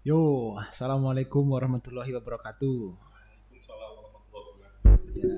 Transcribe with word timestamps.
Yo, 0.00 0.56
assalamualaikum 0.56 1.44
warahmatullahi 1.44 2.08
wabarakatuh. 2.16 2.78
Waalaikumsalam 2.88 3.90
warahmatullahi 4.00 4.48
wabarakatuh. 4.48 5.12
Ya, 5.12 5.36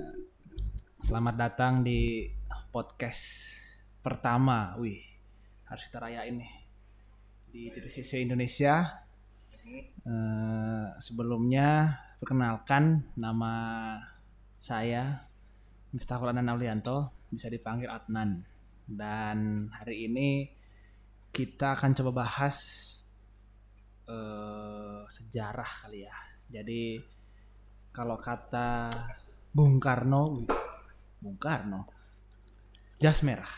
selamat 1.03 1.35
datang 1.35 1.83
di 1.83 2.31
podcast 2.71 3.27
pertama. 4.07 4.79
Wih, 4.79 5.03
harus 5.67 5.83
kita 5.91 6.07
rayain 6.07 6.39
nih 6.39 6.55
di 7.51 7.63
TTCC 7.75 8.23
Indonesia. 8.23 9.03
Eh, 9.67 10.87
sebelumnya 11.03 11.99
perkenalkan 12.23 13.03
nama 13.19 13.55
saya 14.63 15.27
Miftahul 15.91 16.31
Adnan 16.31 16.55
Aulianto, 16.55 17.27
bisa 17.35 17.51
dipanggil 17.51 17.91
Adnan. 17.91 18.47
Dan 18.87 19.67
hari 19.75 20.07
ini 20.07 20.47
kita 21.35 21.75
akan 21.75 21.99
coba 21.99 22.23
bahas 22.23 22.59
eh, 24.13 25.01
sejarah 25.09 25.71
kali 25.85 26.05
ya. 26.05 26.17
Jadi 26.53 27.01
kalau 27.93 28.21
kata 28.21 28.93
Bung 29.53 29.81
Karno, 29.81 30.45
Bung 31.21 31.41
Karno, 31.41 31.89
jas 33.01 33.25
merah. 33.25 33.49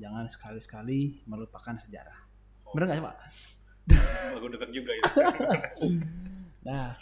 Jangan 0.00 0.28
sekali-sekali 0.32 1.28
melupakan 1.28 1.76
sejarah. 1.76 2.18
Bener 2.72 2.84
nggak 2.88 2.98
sih 3.00 3.04
Pak? 3.04 3.16
Aku 4.38 4.46
dekat 4.48 4.70
juga 4.72 4.92
itu. 4.96 5.12
Nah, 6.58 6.92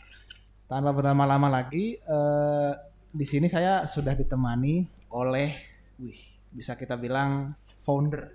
tanpa 0.70 0.94
berlama-lama 0.94 1.50
lagi, 1.50 1.98
eh, 1.98 2.72
di 3.10 3.26
sini 3.26 3.50
saya 3.50 3.82
sudah 3.90 4.14
ditemani 4.14 4.86
oleh, 5.10 5.58
wih, 5.98 6.20
bisa 6.54 6.78
kita 6.78 6.94
bilang 6.94 7.50
founder. 7.82 8.30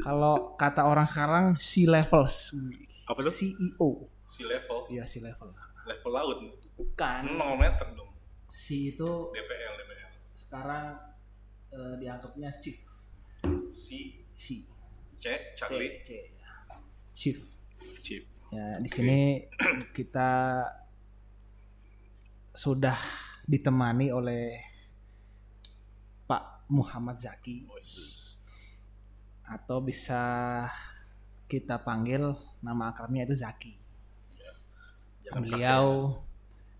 Kalau 0.00 0.56
kata 0.56 0.88
orang 0.88 1.04
sekarang, 1.04 1.44
C 1.60 1.84
levels, 1.84 2.56
Wih, 2.56 2.87
Apa 3.08 3.18
tuh? 3.24 3.32
CEO, 3.32 3.88
Si 4.28 4.44
level, 4.44 4.84
iya 4.92 5.08
C 5.08 5.24
level. 5.24 5.48
level 5.88 6.12
laut. 6.12 6.38
Bukan, 6.76 7.22
0 7.40 7.56
meter 7.56 7.88
dong. 7.96 8.12
C 8.52 8.92
itu 8.92 9.10
DPL, 9.32 9.74
DPL. 9.80 10.10
sekarang 10.36 10.86
eh, 11.72 11.94
dianggapnya 11.96 12.52
chief, 12.52 12.80
Si 13.72 14.20
C, 14.36 14.36
C, 14.36 14.44
C, 15.18 15.24
Charlie, 15.56 16.00
C, 16.04 16.32
chief. 17.12 17.38
Chief. 18.04 18.24
Ya, 18.48 18.80
di 18.80 18.88
sini 18.88 19.44
kita 19.96 20.64
sudah 22.52 22.96
ditemani 23.44 24.08
oleh 24.08 24.44
Pak 26.24 26.68
Muhammad 26.68 27.16
Zaki 27.16 27.64
atau 29.48 29.80
bisa 29.80 30.64
kita 31.48 31.80
panggil 31.80 32.36
nama 32.60 32.92
akrabnya 32.92 33.24
itu 33.24 33.34
Zaki. 33.34 33.72
Jangan 35.24 35.40
Beliau 35.42 35.84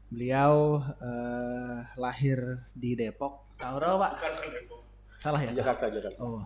beliau 0.09 0.81
eh, 1.01 1.79
lahir 1.97 2.69
di 2.77 2.93
Depok. 2.93 3.57
Tahu 3.57 3.77
Pak? 3.81 4.11
Bukan 4.21 4.33
Depok. 4.53 4.81
Salah 5.19 5.41
ya? 5.43 5.51
Jakarta, 5.51 5.91
Jakarta. 5.91 6.21
Oh, 6.23 6.45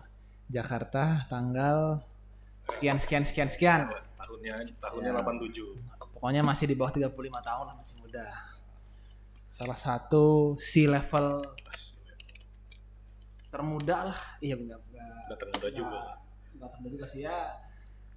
Jakarta 0.49 1.03
tanggal 1.29 2.01
sekian 2.71 2.97
sekian 2.97 3.23
sekian 3.27 3.49
sekian. 3.51 3.91
Tahunnya 4.17 4.55
tahunnya 4.79 5.11
Ya. 5.11 5.19
87. 5.19 6.15
Pokoknya 6.15 6.41
masih 6.41 6.65
di 6.71 6.75
bawah 6.79 6.95
35 6.95 7.43
tahun 7.43 7.65
lah 7.69 7.75
masih 7.75 7.95
muda. 7.99 8.25
Salah 9.53 9.77
satu 9.77 10.55
C 10.57 10.87
level 10.89 11.43
termuda 13.53 14.09
lah. 14.09 14.19
Iya 14.41 14.57
benar. 14.57 14.79
Udah 14.81 15.37
termuda 15.37 15.67
juga. 15.69 15.99
Enggak 16.57 16.69
termuda 16.73 16.89
juga 16.97 17.05
sih 17.05 17.21
ya. 17.27 17.37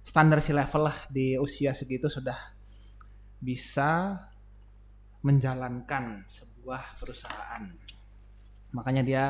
Standar 0.07 0.39
C 0.39 0.55
level 0.55 0.87
lah 0.87 0.97
di 1.11 1.35
usia 1.35 1.75
segitu 1.75 2.07
sudah 2.07 2.55
bisa 3.43 4.15
menjalankan 5.19 6.23
sebuah 6.25 6.95
perusahaan. 6.95 7.67
Makanya 8.71 9.03
dia 9.03 9.23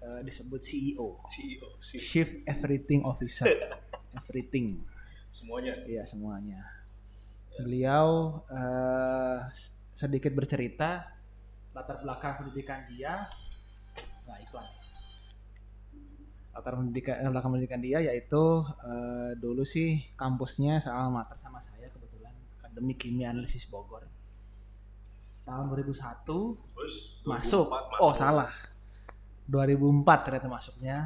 eh, 0.00 0.20
disebut 0.24 0.60
CEO, 0.64 1.20
CEO, 1.28 1.68
si 1.76 2.00
Chief 2.00 2.40
Everything 2.48 3.04
Officer. 3.04 3.44
Everything. 4.18 4.80
semuanya. 5.28 5.72
Iya 5.84 6.04
semuanya. 6.04 6.60
Beliau 7.56 8.40
s- 9.52 9.76
sedikit 9.92 10.32
bercerita 10.32 11.04
latar 11.72 12.00
belakang 12.00 12.40
pendidikan 12.40 12.84
dia. 12.88 13.28
Nah 14.24 14.36
iklan. 14.40 14.64
Latar 16.52 16.76
pendidikan 16.76 17.16
eh, 17.16 17.28
belakang 17.28 17.50
pendidikan 17.50 17.80
dia 17.80 17.98
yaitu 17.98 18.42
eh, 18.82 19.32
dulu 19.36 19.64
sih 19.64 20.12
kampusnya 20.14 20.78
sama 20.78 21.08
mater 21.10 21.34
sama 21.34 21.56
saya 21.58 21.88
kebetulan 21.88 22.32
Akademi 22.60 22.92
Kimia 22.92 23.32
Analisis 23.32 23.64
Bogor. 23.66 24.04
Tahun 25.42 25.64
2001 25.66 26.22
Terus 26.22 26.94
masuk. 27.24 27.66
2004 27.66 27.98
Oh 27.98 28.12
salah. 28.12 28.52
2004 29.48 30.24
ternyata 30.24 30.46
masuknya. 30.46 30.96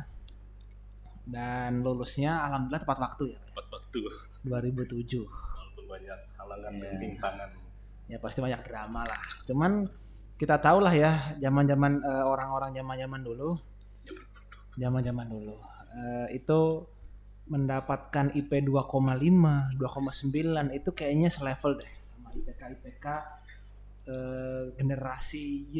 Dan 1.26 1.82
lulusnya 1.82 2.38
alhamdulillah 2.40 2.82
tepat 2.82 2.98
waktu 3.00 3.24
ya. 3.32 3.38
Pak, 3.40 3.50
Empat 3.50 3.66
waktu. 3.72 3.98
ya. 4.02 4.14
2007. 4.44 5.26
Walaupun 5.26 5.84
banyak 5.86 6.18
halangan 6.36 6.72
Iya. 6.72 6.82
dan 6.82 6.94
rintangan. 7.00 7.50
ya 8.06 8.18
pasti 8.22 8.38
banyak 8.38 8.62
drama 8.62 9.02
lah. 9.02 9.18
Cuman 9.42 9.90
kita 10.36 10.62
tahu 10.62 10.78
lah 10.78 10.94
ya 10.94 11.34
zaman-zaman 11.38 11.98
eh, 11.98 12.24
orang-orang 12.24 12.70
zaman-zaman 12.72 13.18
dulu, 13.18 13.58
zaman-zaman 14.76 15.26
dulu 15.26 15.56
eh, 15.97 16.37
itu 16.37 16.84
mendapatkan 17.47 18.34
IP 18.34 18.66
2,5, 18.66 19.78
2,9 19.78 19.78
itu 20.75 20.91
kayaknya 20.91 21.31
selevel 21.31 21.78
deh 21.78 21.92
sama 22.03 22.34
IPK 22.34 22.60
IPK 22.78 23.06
eh, 24.10 24.62
generasi 24.75 25.70
Y 25.70 25.76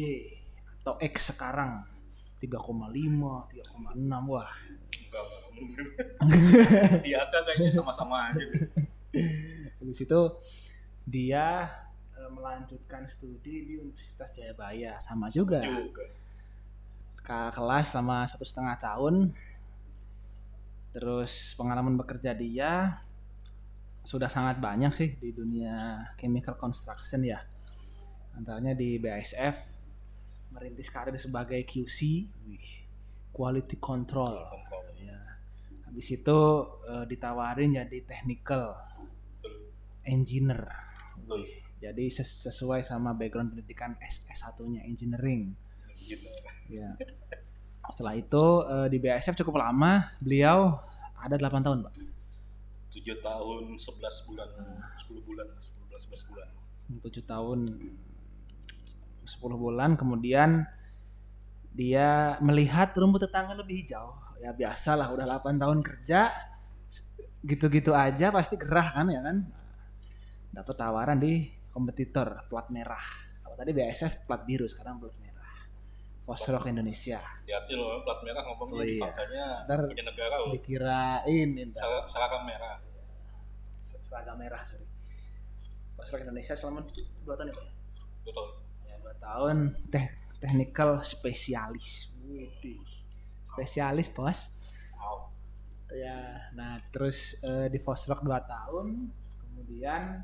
atau 0.81 0.95
X 1.03 1.35
sekarang 1.35 1.83
3,5, 2.39 2.55
3,6 2.55 4.31
wah. 4.31 4.47
Enggak, 4.87 5.23
enggak 5.25 5.49
mungkin. 5.57 5.85
Di 7.05 7.11
Aka 7.17 7.39
kayaknya 7.43 7.69
sama-sama 7.73 8.31
aja 8.31 8.43
deh. 8.45 8.69
Habis 9.81 9.99
itu 10.05 10.21
dia 11.03 11.67
eh, 12.13 12.29
melanjutkan 12.29 13.09
studi 13.09 13.65
di 13.65 13.73
Universitas 13.81 14.29
Jayabaya 14.31 15.01
sama 15.01 15.27
juga. 15.33 15.59
Juga. 15.65 16.05
Ke 17.27 17.39
kelas 17.51 17.91
selama 17.91 18.23
satu 18.23 18.47
setengah 18.47 18.79
tahun. 18.79 19.35
Terus 20.95 21.51
pengalaman 21.59 21.99
bekerja 21.99 22.31
dia 22.31 23.03
sudah 24.07 24.31
sangat 24.31 24.63
banyak 24.63 24.95
sih 24.95 25.09
di 25.19 25.35
dunia 25.35 26.07
chemical 26.15 26.55
construction 26.55 27.27
ya. 27.27 27.43
Antaranya 28.39 28.71
di 28.71 28.95
BASF 28.95 29.75
merintis 30.55 30.87
karir 30.87 31.19
sebagai 31.19 31.59
QC 31.67 32.31
quality 33.35 33.75
control. 33.83 34.47
Ya. 34.95 35.19
Habis 35.83 36.07
itu 36.15 36.39
eh, 36.87 37.05
ditawarin 37.11 37.75
jadi 37.75 37.99
technical 38.07 38.71
engineer. 40.07 40.63
Betul. 41.19 41.43
jadi 41.77 42.09
ses- 42.09 42.47
sesuai 42.49 42.81
sama 42.81 43.13
background 43.13 43.53
pendidikan 43.53 43.93
S 44.01 44.23
S1 44.31 44.57
nya 44.71 44.81
engineering. 44.87 45.53
Ya. 46.67 46.95
Setelah 47.87 48.15
itu 48.19 48.45
eh, 48.67 48.87
di 48.91 48.97
BASF 48.99 49.39
cukup 49.43 49.59
lama, 49.63 50.11
beliau 50.19 50.79
ada 51.17 51.35
8 51.39 51.63
tahun, 51.63 51.79
Pak. 51.87 51.93
7 52.97 53.23
tahun 53.23 53.63
11 53.77 54.27
bulan, 54.27 54.49
10 54.97 55.21
bulan, 55.21 55.47
10 55.59 55.85
bulan, 55.85 55.99
11 56.01 56.29
bulan. 56.29 56.47
7 56.87 57.23
tahun 57.23 57.59
10 59.27 59.59
bulan 59.59 59.99
kemudian 59.99 60.63
dia 61.75 62.39
melihat 62.39 62.95
rumput 62.95 63.27
tetangga 63.27 63.53
lebih 63.53 63.83
hijau. 63.83 64.15
Ya 64.39 64.55
biasalah 64.55 65.11
udah 65.13 65.25
8 65.27 65.59
tahun 65.59 65.79
kerja 65.83 66.31
gitu-gitu 67.43 67.93
aja 67.93 68.33
pasti 68.33 68.55
gerah 68.57 68.95
kan 68.95 69.07
ya 69.11 69.21
kan. 69.21 69.45
Dapat 70.55 70.75
tawaran 70.79 71.19
di 71.19 71.53
kompetitor 71.69 72.47
plat 72.49 72.71
merah. 72.73 73.03
Kalau 73.43 73.55
tadi 73.59 73.71
BASF 73.75 74.25
plat 74.25 74.41
biru 74.47 74.65
sekarang 74.65 74.97
plat 74.97 75.13
merah. 75.21 75.26
Fosrock 76.27 76.67
Indonesia. 76.67 77.23
Hati-hati 77.23 77.73
loh, 77.73 78.03
plat 78.03 78.19
merah 78.19 78.43
Oh 78.43 78.59
ngomongnya 78.59 78.83
iya. 78.83 78.91
disangkanya 78.91 79.45
punya 79.87 80.03
negara 80.03 80.35
loh. 80.37 80.51
Dikirain 80.51 81.49
entar. 81.55 81.79
Ser- 81.79 82.07
Seragam 82.11 82.43
merah. 82.43 82.75
seragam 83.97 84.35
merah 84.35 84.63
sorry 84.63 84.87
Fosrock 85.95 86.23
Indonesia 86.23 86.53
selama 86.53 86.79
2 86.83 86.95
tahun 87.27 87.47
ya 87.47 87.55
Pak? 87.55 87.65
Betul. 88.23 88.47
ya 88.83 88.95
2 89.03 89.19
tahun 89.19 89.55
teh 89.87 90.05
technical 90.37 90.89
spesialis 91.01 92.11
Widih. 92.21 92.79
spesialis 93.43 94.07
bos 94.07 94.39
Wow. 94.95 95.27
ya 95.89 96.39
nah 96.53 96.79
terus 96.87 97.35
eh, 97.41 97.67
di 97.67 97.79
Fosrock 97.79 98.23
2 98.23 98.31
tahun 98.43 99.11
kemudian 99.41 100.23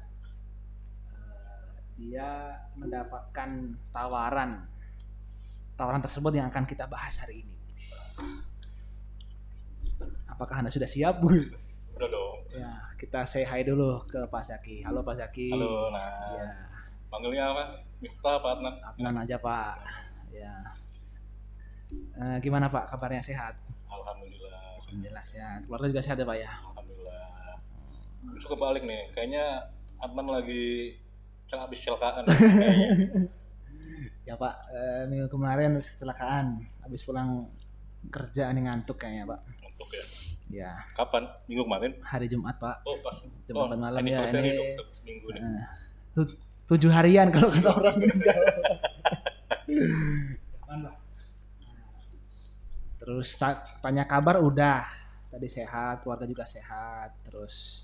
eh, 1.12 1.68
dia 1.98 2.56
mendapatkan 2.76 3.50
tawaran 3.90 4.64
tawaran 5.84 6.00
tersebut 6.00 6.32
yang 6.32 6.48
akan 6.48 6.64
kita 6.64 6.88
bahas 6.88 7.20
hari 7.20 7.44
ini 7.44 7.56
apakah 10.34 10.64
anda 10.64 10.72
sudah 10.74 10.90
siap 10.90 11.20
Bu? 11.20 11.30
Udah 11.94 12.10
dong. 12.10 12.38
Ya, 12.56 12.72
kita 12.98 13.28
say 13.30 13.46
hi 13.46 13.62
dulu 13.62 14.02
ke 14.10 14.26
Pak 14.26 14.44
Zaki. 14.48 14.82
Halo 14.82 15.06
Pak 15.06 15.16
Zaki. 15.22 15.54
Halo, 15.54 15.94
nah. 15.94 16.10
Ya, 16.36 16.52
Panggilnya 17.08 17.44
apa? 17.54 17.64
Miftah 18.02 18.42
apa 18.42 18.48
Adnan? 18.58 18.76
Adnan 18.82 19.16
aja 19.22 19.38
Pak. 19.38 19.76
Ya. 20.34 20.56
Eh, 21.94 22.38
gimana 22.42 22.72
Pak 22.72 22.90
kabarnya 22.90 23.22
sehat? 23.22 23.54
Alhamdulillah. 23.86 24.82
Alhamdulillah 24.82 25.26
sehat. 25.26 25.70
Keluarga 25.70 25.88
juga 25.94 26.02
sehat 26.02 26.18
ya 26.18 26.26
Pak 26.26 26.38
ya? 26.42 26.52
Alhamdulillah. 26.74 27.28
Besok 28.34 28.50
kebalik 28.58 28.84
nih. 28.90 29.02
Kayaknya 29.14 29.46
Adnan 30.02 30.28
lagi 30.34 30.98
habis 31.54 31.86
celakaan. 31.86 32.26
Ya 34.24 34.40
Pak, 34.40 34.56
eh, 34.72 35.04
minggu 35.06 35.28
kemarin 35.28 35.75
habis 35.75 35.92
kecelakaan. 35.92 36.64
Habis 36.80 37.04
pulang 37.04 37.52
kerja 38.08 38.48
nih 38.50 38.64
ngantuk 38.64 38.96
kayaknya 38.96 39.28
Pak. 39.28 39.40
Untuk 39.62 39.90
ya. 39.92 40.06
Ya, 40.54 40.72
Kapan? 40.94 41.25
Minggu 41.50 41.66
kemarin? 41.66 41.92
hari 42.06 42.30
Jumat 42.30 42.56
Pak. 42.56 42.86
Oh 42.86 42.96
pas. 43.02 43.25
Jumat 43.50 43.74
oh, 43.74 43.75
malam 43.75 44.00
ya, 44.06 44.22
ini- 44.22 44.54
dong 44.54 44.70
se- 44.70 44.92
seminggu 44.94 45.28
nih. 45.34 45.42
Eh, 45.42 45.66
tu- 46.14 46.38
tujuh 46.70 46.92
harian 46.94 47.28
kalau 47.28 47.50
kata 47.50 47.70
orang 47.74 47.96
meninggal. 47.98 48.38
Terus 53.00 53.36
ta- 53.36 53.68
tanya 53.84 54.08
kabar 54.08 54.40
udah, 54.40 54.88
tadi 55.28 55.48
sehat, 55.50 56.04
keluarga 56.04 56.24
juga 56.24 56.48
sehat. 56.48 57.12
Terus 57.25 57.83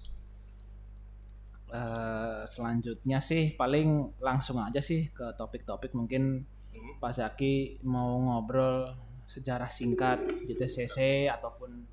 eh, 1.70 2.42
selanjutnya 2.50 3.22
sih 3.22 3.54
paling 3.54 4.20
langsung 4.22 4.60
aja 4.62 4.82
sih 4.82 5.10
ke 5.14 5.34
topik-topik 5.38 5.94
mungkin 5.94 6.46
Hmm. 6.80 7.02
Pak 7.02 7.12
Zaki 7.18 7.82
mau 7.86 8.16
ngobrol 8.22 8.94
sejarah 9.30 9.70
singkat 9.70 10.26
JTCC 10.48 11.30
ataupun 11.30 11.86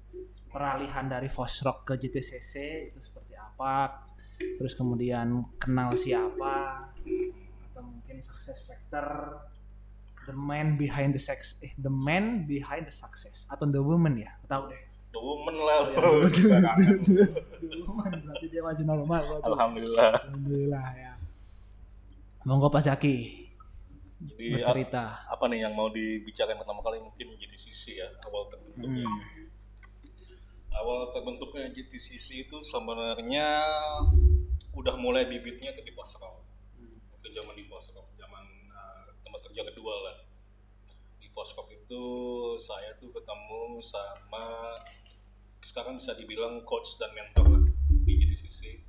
peralihan 0.48 1.04
dari 1.04 1.28
Fosrock 1.28 1.84
ke 1.84 1.94
JTCC 2.00 2.54
itu 2.92 3.00
seperti 3.00 3.36
apa 3.36 4.04
terus 4.36 4.72
kemudian 4.72 5.44
kenal 5.60 5.92
siapa 5.96 6.80
atau 7.72 7.82
mungkin 7.84 8.20
success 8.20 8.64
factor 8.64 9.36
the 10.28 10.32
man 10.32 10.80
behind 10.80 11.12
the 11.12 11.20
sex 11.20 11.60
eh 11.60 11.72
the 11.76 11.92
man 11.92 12.48
behind 12.48 12.88
the 12.88 12.92
success 12.92 13.44
atau 13.52 13.68
the 13.68 13.80
woman 13.80 14.16
ya 14.16 14.32
tahu 14.48 14.72
deh 14.72 14.80
Woman 15.20 15.56
lah 15.56 15.80
Ya, 15.92 15.98
lu. 16.02 16.28
Woman 17.84 18.12
berarti 18.24 18.46
dia 18.48 18.62
masih 18.64 18.84
normal 18.84 19.20
berarti. 19.24 19.46
Alhamdulillah. 19.48 20.10
alhamdulillah 20.16 20.86
ya 20.96 21.12
monggo 22.46 22.70
Pak 22.70 22.86
Zaki 22.86 23.42
Jadi 24.16 24.54
bercerita 24.54 25.26
apa 25.26 25.44
nih 25.50 25.66
yang 25.66 25.74
mau 25.74 25.90
dibicarakan 25.90 26.62
pertama 26.62 26.80
kali 26.80 27.02
mungkin 27.02 27.36
GTCC 27.36 28.00
ya 28.00 28.08
awal 28.24 28.48
terbentuknya. 28.48 29.04
Hmm. 29.04 29.44
Awal 30.72 31.12
terbentuknya 31.12 31.68
GTCC 31.68 32.48
itu 32.48 32.56
sebenarnya 32.64 33.60
udah 34.72 34.94
mulai 34.96 35.28
bibitnya 35.28 35.68
itu 35.76 35.84
di 35.84 35.92
Fosrock. 35.92 36.48
Itu 37.20 37.28
zaman 37.28 37.60
di 37.60 37.68
Fosrock, 37.68 38.08
zaman 38.16 38.44
uh, 38.72 39.04
tempat 39.20 39.40
kerja 39.52 39.68
kedua 39.68 39.94
lah. 40.08 40.16
Di 41.20 41.28
Fosrock 41.36 41.68
itu 41.76 42.02
saya 42.56 42.96
tuh 42.96 43.12
ketemu 43.12 43.84
sama 43.84 44.72
sekarang 45.66 45.98
bisa 45.98 46.14
dibilang 46.14 46.62
coach 46.62 46.94
dan 47.02 47.10
mentor 47.10 47.66
di 48.06 48.22
GTCC. 48.22 48.86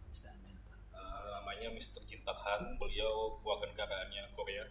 Uh, 0.94 1.26
namanya 1.42 1.74
Mr. 1.74 2.06
Jin 2.06 2.22
Tak 2.22 2.38
Han, 2.46 2.78
beliau 2.78 3.42
keluarga 3.42 3.74
negaraannya 3.74 4.30
Korea, 4.38 4.70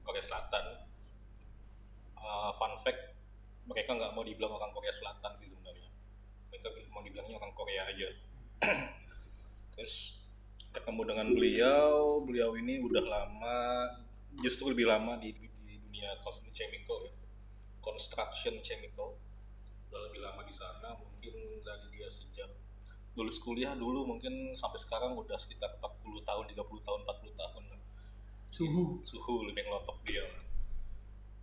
Korea 0.00 0.24
Selatan. 0.24 0.88
Uh, 2.16 2.56
fun 2.56 2.72
fact, 2.80 3.12
mereka 3.68 3.92
nggak 3.92 4.16
mau 4.16 4.24
dibilang 4.24 4.56
orang 4.56 4.72
Korea 4.72 4.88
Selatan 4.96 5.36
sih 5.36 5.52
sebenarnya. 5.52 5.92
Mereka 6.48 6.66
mau 6.88 7.04
dibilangnya 7.04 7.36
orang 7.36 7.52
Korea 7.52 7.82
aja. 7.84 8.08
Terus 9.76 10.24
ketemu 10.72 11.04
dengan 11.04 11.28
beliau, 11.36 12.24
beliau 12.24 12.56
ini 12.56 12.80
udah 12.80 13.04
lama, 13.04 13.60
justru 14.40 14.72
lebih 14.72 14.88
lama 14.88 15.20
di, 15.20 15.36
di 15.36 15.76
dunia 15.84 16.16
construction 16.24 16.56
chemical 16.56 16.96
ya, 17.04 17.12
construction 17.84 18.56
chemical. 18.64 19.20
Udah 19.92 20.00
lebih 20.08 20.24
lama 20.24 20.40
di 20.48 20.54
sana, 20.56 20.96
mungkin 21.22 21.62
dari 21.62 21.86
dia 21.94 22.10
sejak 22.10 22.50
lulus 23.14 23.38
kuliah 23.38 23.78
dulu 23.78 24.02
mungkin 24.02 24.58
sampai 24.58 24.82
sekarang 24.82 25.14
udah 25.14 25.38
sekitar 25.38 25.70
40 25.78 26.26
tahun, 26.26 26.44
30 26.50 26.58
tahun, 26.82 27.00
40 27.06 27.38
tahun. 27.38 27.62
Suhu. 28.50 28.98
Suhu 29.06 29.46
lebih 29.46 29.62
ngelotok 29.70 30.02
dia. 30.02 30.26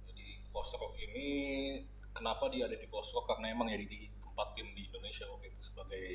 Jadi 0.03 0.43
Fosrock 0.51 0.99
ini 0.99 1.27
kenapa 2.11 2.51
dia 2.51 2.67
ada 2.67 2.75
di 2.75 2.83
Fosrock 2.91 3.23
karena 3.31 3.55
emang 3.55 3.71
ya 3.71 3.79
ditempatin 3.79 4.67
di 4.75 4.91
Indonesia 4.91 5.23
waktu 5.31 5.47
itu 5.47 5.61
sebagai 5.63 6.07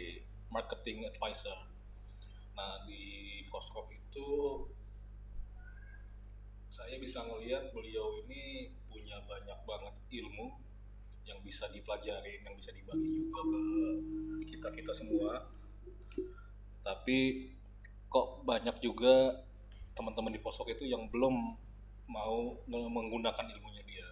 marketing 0.52 1.08
advisor. 1.08 1.56
Nah 2.52 2.84
di 2.84 3.40
Fosrock 3.49 3.88
itu 3.96 4.28
saya 6.69 7.00
bisa 7.00 7.25
ngelihat 7.25 7.72
beliau 7.72 8.20
ini 8.28 8.76
punya 8.93 9.25
banyak 9.25 9.58
banget 9.64 9.94
ilmu 10.20 10.63
yang 11.25 11.41
bisa 11.41 11.69
dipelajari 11.73 12.44
yang 12.44 12.55
bisa 12.56 12.71
dibagi 12.73 13.09
juga 13.25 13.41
ke 13.41 13.61
kita 14.49 14.69
kita 14.73 14.93
semua 14.93 15.49
tapi 16.85 17.49
kok 18.12 18.44
banyak 18.44 18.76
juga 18.85 19.43
teman-teman 19.97 20.31
di 20.37 20.38
Fosok 20.38 20.71
itu 20.76 20.85
yang 20.85 21.09
belum 21.09 21.56
mau 22.05 22.53
menggunakan 22.69 23.49
ilmunya 23.56 23.82
dia. 23.88 24.09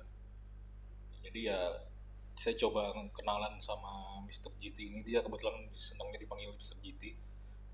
Jadi 1.23 1.53
ya 1.53 1.61
saya 2.33 2.57
coba 2.57 2.97
kenalan 3.13 3.61
sama 3.61 4.25
Mr. 4.25 4.49
GT 4.57 4.79
ini 4.89 5.01
dia 5.05 5.21
kebetulan 5.21 5.69
senangnya 5.77 6.17
dipanggil 6.17 6.51
Mr. 6.57 6.81
GT 6.81 7.13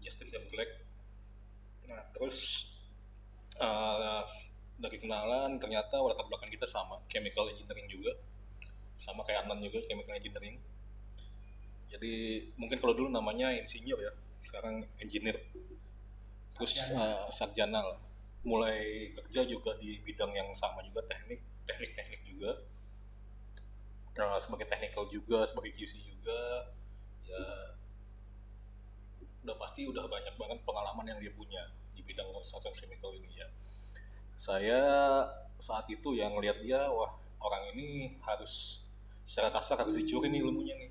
Justin 0.02 0.35
M. 0.35 0.44
Black. 0.50 0.70
Nah 1.87 2.02
terus 2.11 2.69
eh, 3.55 4.23
dari 4.79 4.99
kenalan 4.99 5.62
ternyata 5.62 6.02
latar 6.02 6.26
belakang 6.26 6.50
kita 6.50 6.67
sama 6.67 6.99
chemical 7.06 7.46
engineering 7.49 7.87
juga 7.87 8.12
sama 8.99 9.23
kayak 9.25 9.47
Adnan 9.47 9.62
juga 9.62 9.79
chemical 9.87 10.15
engineering. 10.19 10.59
Jadi 11.89 12.12
mungkin 12.61 12.79
kalau 12.83 12.95
dulu 12.95 13.09
namanya 13.09 13.49
insinyur 13.55 13.99
ya, 14.03 14.12
sekarang 14.45 14.85
engineer 15.00 15.39
terus 16.59 16.75
Sarjana. 16.75 17.06
eh, 17.06 17.27
sarjana 17.31 17.81
lah 17.87 17.99
mulai 18.43 19.09
kerja 19.15 19.47
juga 19.47 19.79
di 19.79 20.03
bidang 20.03 20.35
yang 20.35 20.50
sama 20.59 20.83
juga 20.83 20.99
teknik 21.06 21.39
teknik 21.62 21.95
teknik 21.95 22.23
juga 22.27 22.50
Eh, 24.19 24.41
sebagai 24.43 24.67
technical 24.67 25.06
juga 25.06 25.47
sebagai 25.47 25.71
QC 25.71 25.95
juga 26.03 26.67
ya 27.23 27.43
udah 29.47 29.55
pasti 29.62 29.87
udah 29.87 30.11
banyak 30.11 30.35
banget 30.35 30.59
pengalaman 30.67 31.06
yang 31.06 31.23
dia 31.23 31.31
punya 31.39 31.71
di 31.95 32.03
bidang 32.03 32.27
construction 32.35 32.75
chemical 32.75 33.14
ini 33.14 33.38
ya 33.38 33.47
saya 34.35 34.81
saat 35.62 35.87
itu 35.87 36.19
yang 36.19 36.35
ngelihat 36.35 36.59
dia 36.67 36.90
wah 36.90 37.14
orang 37.38 37.71
ini 37.78 38.19
harus 38.26 38.83
secara 39.28 39.52
kasar 39.52 39.85
harus 39.85 40.00
dicuri 40.00 40.32
nih 40.32 40.40
ilmunya 40.40 40.75
nih 40.80 40.90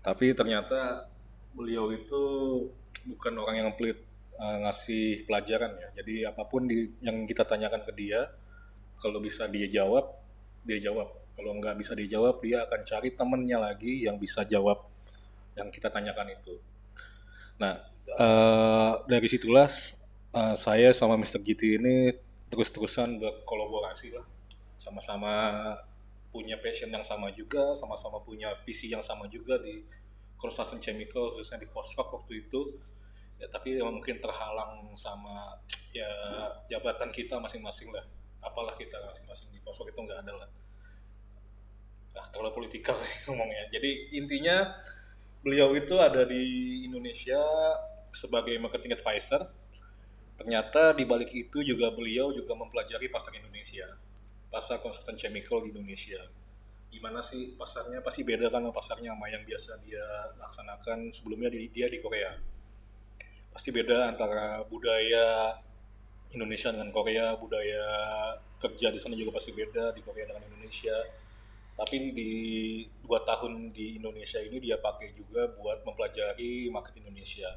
tapi 0.00 0.32
ternyata 0.32 1.06
beliau 1.52 1.92
itu 1.92 2.22
bukan 3.04 3.34
orang 3.36 3.56
yang 3.64 3.70
pelit 3.76 4.00
eh, 4.40 4.56
ngasih 4.64 5.28
pelajaran 5.28 5.76
ya. 5.76 5.88
Jadi 6.00 6.14
apa 6.24 6.42
pun 6.48 6.64
di, 6.64 6.88
yang 7.04 7.28
kita 7.28 7.44
tanyakan 7.44 7.84
ke 7.84 7.92
dia, 7.92 8.28
kalau 9.00 9.20
bisa 9.20 9.44
dia 9.48 9.68
jawab, 9.68 10.08
dia 10.64 10.80
jawab. 10.80 11.12
Kalau 11.36 11.56
nggak 11.56 11.76
bisa 11.80 11.96
dijawab, 11.96 12.40
dia 12.44 12.68
akan 12.68 12.80
cari 12.84 13.08
temennya 13.16 13.58
lagi 13.60 14.04
yang 14.04 14.20
bisa 14.20 14.44
jawab 14.44 14.88
yang 15.56 15.72
kita 15.72 15.88
tanyakan 15.88 16.36
itu. 16.36 16.56
Nah, 17.60 17.80
eh, 18.08 18.92
dari 19.04 19.28
situlah 19.28 19.68
eh, 20.32 20.54
saya 20.56 20.96
sama 20.96 21.20
Mr. 21.20 21.40
GT 21.44 21.80
ini 21.80 22.16
terus-terusan 22.48 23.20
berkolaborasi 23.20 24.16
lah. 24.16 24.26
Sama-sama 24.80 25.32
punya 26.30 26.56
passion 26.62 26.90
yang 26.90 27.02
sama 27.02 27.34
juga, 27.34 27.74
sama-sama 27.74 28.22
punya 28.22 28.54
visi 28.62 28.90
yang 28.90 29.02
sama 29.02 29.26
juga 29.26 29.58
di 29.58 29.82
construction 30.38 30.78
chemical 30.78 31.34
khususnya 31.34 31.60
di 31.60 31.68
Fosrock 31.68 32.14
waktu 32.14 32.46
itu. 32.46 32.78
Ya 33.42 33.50
tapi 33.50 33.76
mungkin 33.82 34.22
terhalang 34.22 34.94
sama 34.94 35.58
ya 35.90 36.08
jabatan 36.70 37.10
kita 37.10 37.36
masing-masing 37.42 37.90
lah. 37.90 38.06
Apalah 38.40 38.78
kita 38.78 38.96
masing-masing 39.10 39.50
di 39.50 39.58
Fosrock 39.60 39.90
itu 39.90 40.00
nggak 40.00 40.18
ada 40.22 40.32
lah. 40.46 40.48
Nah 42.14 42.24
terlalu 42.30 42.62
politikal 42.62 42.96
ngomongnya. 43.26 43.66
Jadi 43.74 44.14
intinya 44.14 44.70
beliau 45.42 45.74
itu 45.74 45.98
ada 45.98 46.22
di 46.22 46.86
Indonesia 46.86 47.42
sebagai 48.14 48.54
marketing 48.62 48.94
advisor. 48.94 49.50
Ternyata 50.40 50.96
di 50.96 51.04
balik 51.04 51.34
itu 51.36 51.60
juga 51.60 51.92
beliau 51.92 52.32
juga 52.32 52.56
mempelajari 52.56 53.12
pasar 53.12 53.36
Indonesia 53.36 53.84
pasar 54.50 54.82
konsultan 54.82 55.14
chemical 55.14 55.62
di 55.62 55.70
Indonesia. 55.70 56.18
Gimana 56.90 57.22
sih 57.22 57.54
pasarnya? 57.54 58.02
Pasti 58.02 58.26
beda 58.26 58.50
kan 58.50 58.66
pasarnya 58.74 59.14
sama 59.14 59.30
yang 59.30 59.46
biasa 59.46 59.78
dia 59.86 60.02
laksanakan 60.42 61.14
sebelumnya 61.14 61.54
di, 61.54 61.70
dia 61.70 61.86
di 61.86 62.02
Korea. 62.02 62.34
Pasti 63.54 63.70
beda 63.70 64.10
antara 64.10 64.66
budaya 64.66 65.54
Indonesia 66.34 66.74
dengan 66.74 66.90
Korea 66.90 67.34
budaya 67.38 67.86
kerja 68.58 68.90
di 68.90 68.98
sana 68.98 69.14
juga 69.14 69.38
pasti 69.38 69.54
beda 69.54 69.94
di 69.94 70.02
Korea 70.02 70.26
dengan 70.26 70.42
Indonesia. 70.50 70.98
Tapi 71.78 72.12
di 72.12 72.32
dua 73.00 73.22
tahun 73.24 73.72
di 73.72 73.96
Indonesia 73.96 74.42
ini 74.42 74.58
dia 74.58 74.76
pakai 74.76 75.14
juga 75.14 75.46
buat 75.46 75.86
mempelajari 75.86 76.68
market 76.68 76.98
Indonesia. 76.98 77.48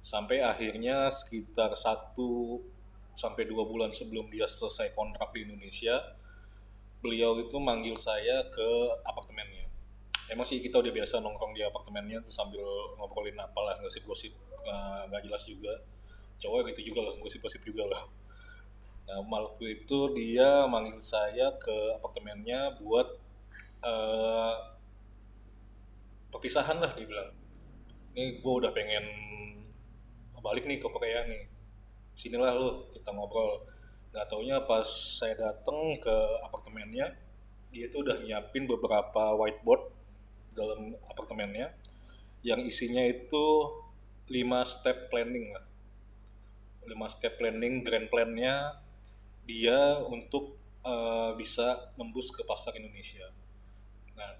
Sampai 0.00 0.40
akhirnya 0.40 1.12
sekitar 1.12 1.76
satu 1.76 2.64
sampai 3.12 3.44
dua 3.44 3.68
bulan 3.68 3.92
sebelum 3.92 4.32
dia 4.32 4.48
selesai 4.48 4.96
kontrak 4.96 5.36
di 5.36 5.44
Indonesia 5.44 6.00
beliau 7.00 7.36
itu 7.40 7.56
manggil 7.56 7.96
saya 7.96 8.44
ke 8.52 8.68
apartemennya. 9.08 9.66
Emang 10.30 10.46
sih 10.46 10.62
kita 10.62 10.78
udah 10.78 10.92
biasa 10.94 11.18
nongkrong 11.18 11.56
di 11.56 11.64
apartemennya 11.66 12.22
tuh 12.22 12.30
sambil 12.30 12.62
ngobrolin 13.00 13.34
apalah 13.40 13.74
gosip-gosip 13.80 14.30
nggak 15.08 15.22
jelas 15.26 15.42
juga. 15.48 15.72
Cowok 16.40 16.72
gitu 16.72 16.92
juga 16.94 17.10
lah 17.10 17.14
gosip-gosip 17.18 17.64
juga 17.64 17.84
lah. 17.88 18.02
Nah 19.10 19.26
waktu 19.26 19.82
itu 19.82 20.14
dia 20.14 20.68
manggil 20.70 21.00
saya 21.02 21.56
ke 21.58 21.98
apartemennya 21.98 22.78
buat 22.78 23.08
eh 23.80 24.54
perpisahan 26.30 26.78
lah 26.78 26.94
dibilang 26.94 27.34
ini 28.14 28.38
gue 28.38 28.54
udah 28.54 28.70
pengen 28.70 29.02
balik 30.40 30.64
nih 30.64 30.80
ke 30.80 30.88
Korea 30.88 31.26
nih. 31.26 31.48
Sinilah 32.16 32.54
lu 32.56 32.86
kita 32.92 33.12
ngobrol 33.12 33.66
nggak 34.10 34.26
taunya 34.26 34.58
pas 34.66 34.86
saya 34.86 35.38
datang 35.38 35.94
ke 36.02 36.16
apartemennya 36.42 37.14
dia 37.70 37.86
tuh 37.86 38.02
udah 38.02 38.18
nyiapin 38.18 38.66
beberapa 38.66 39.38
whiteboard 39.38 39.94
dalam 40.50 40.98
apartemennya 41.06 41.70
yang 42.42 42.64
isinya 42.66 43.04
itu 43.06 43.70
lima 44.30 44.66
step 44.66 45.10
planning 45.10 45.52
lah. 45.54 45.66
Lima 46.86 47.06
step 47.06 47.36
planning 47.36 47.86
grand 47.86 48.08
plan-nya 48.10 48.80
dia 49.44 50.00
untuk 50.06 50.56
eh, 50.82 51.30
bisa 51.36 51.92
nembus 51.94 52.32
ke 52.34 52.42
pasar 52.42 52.74
Indonesia. 52.74 53.28
Nah, 54.16 54.32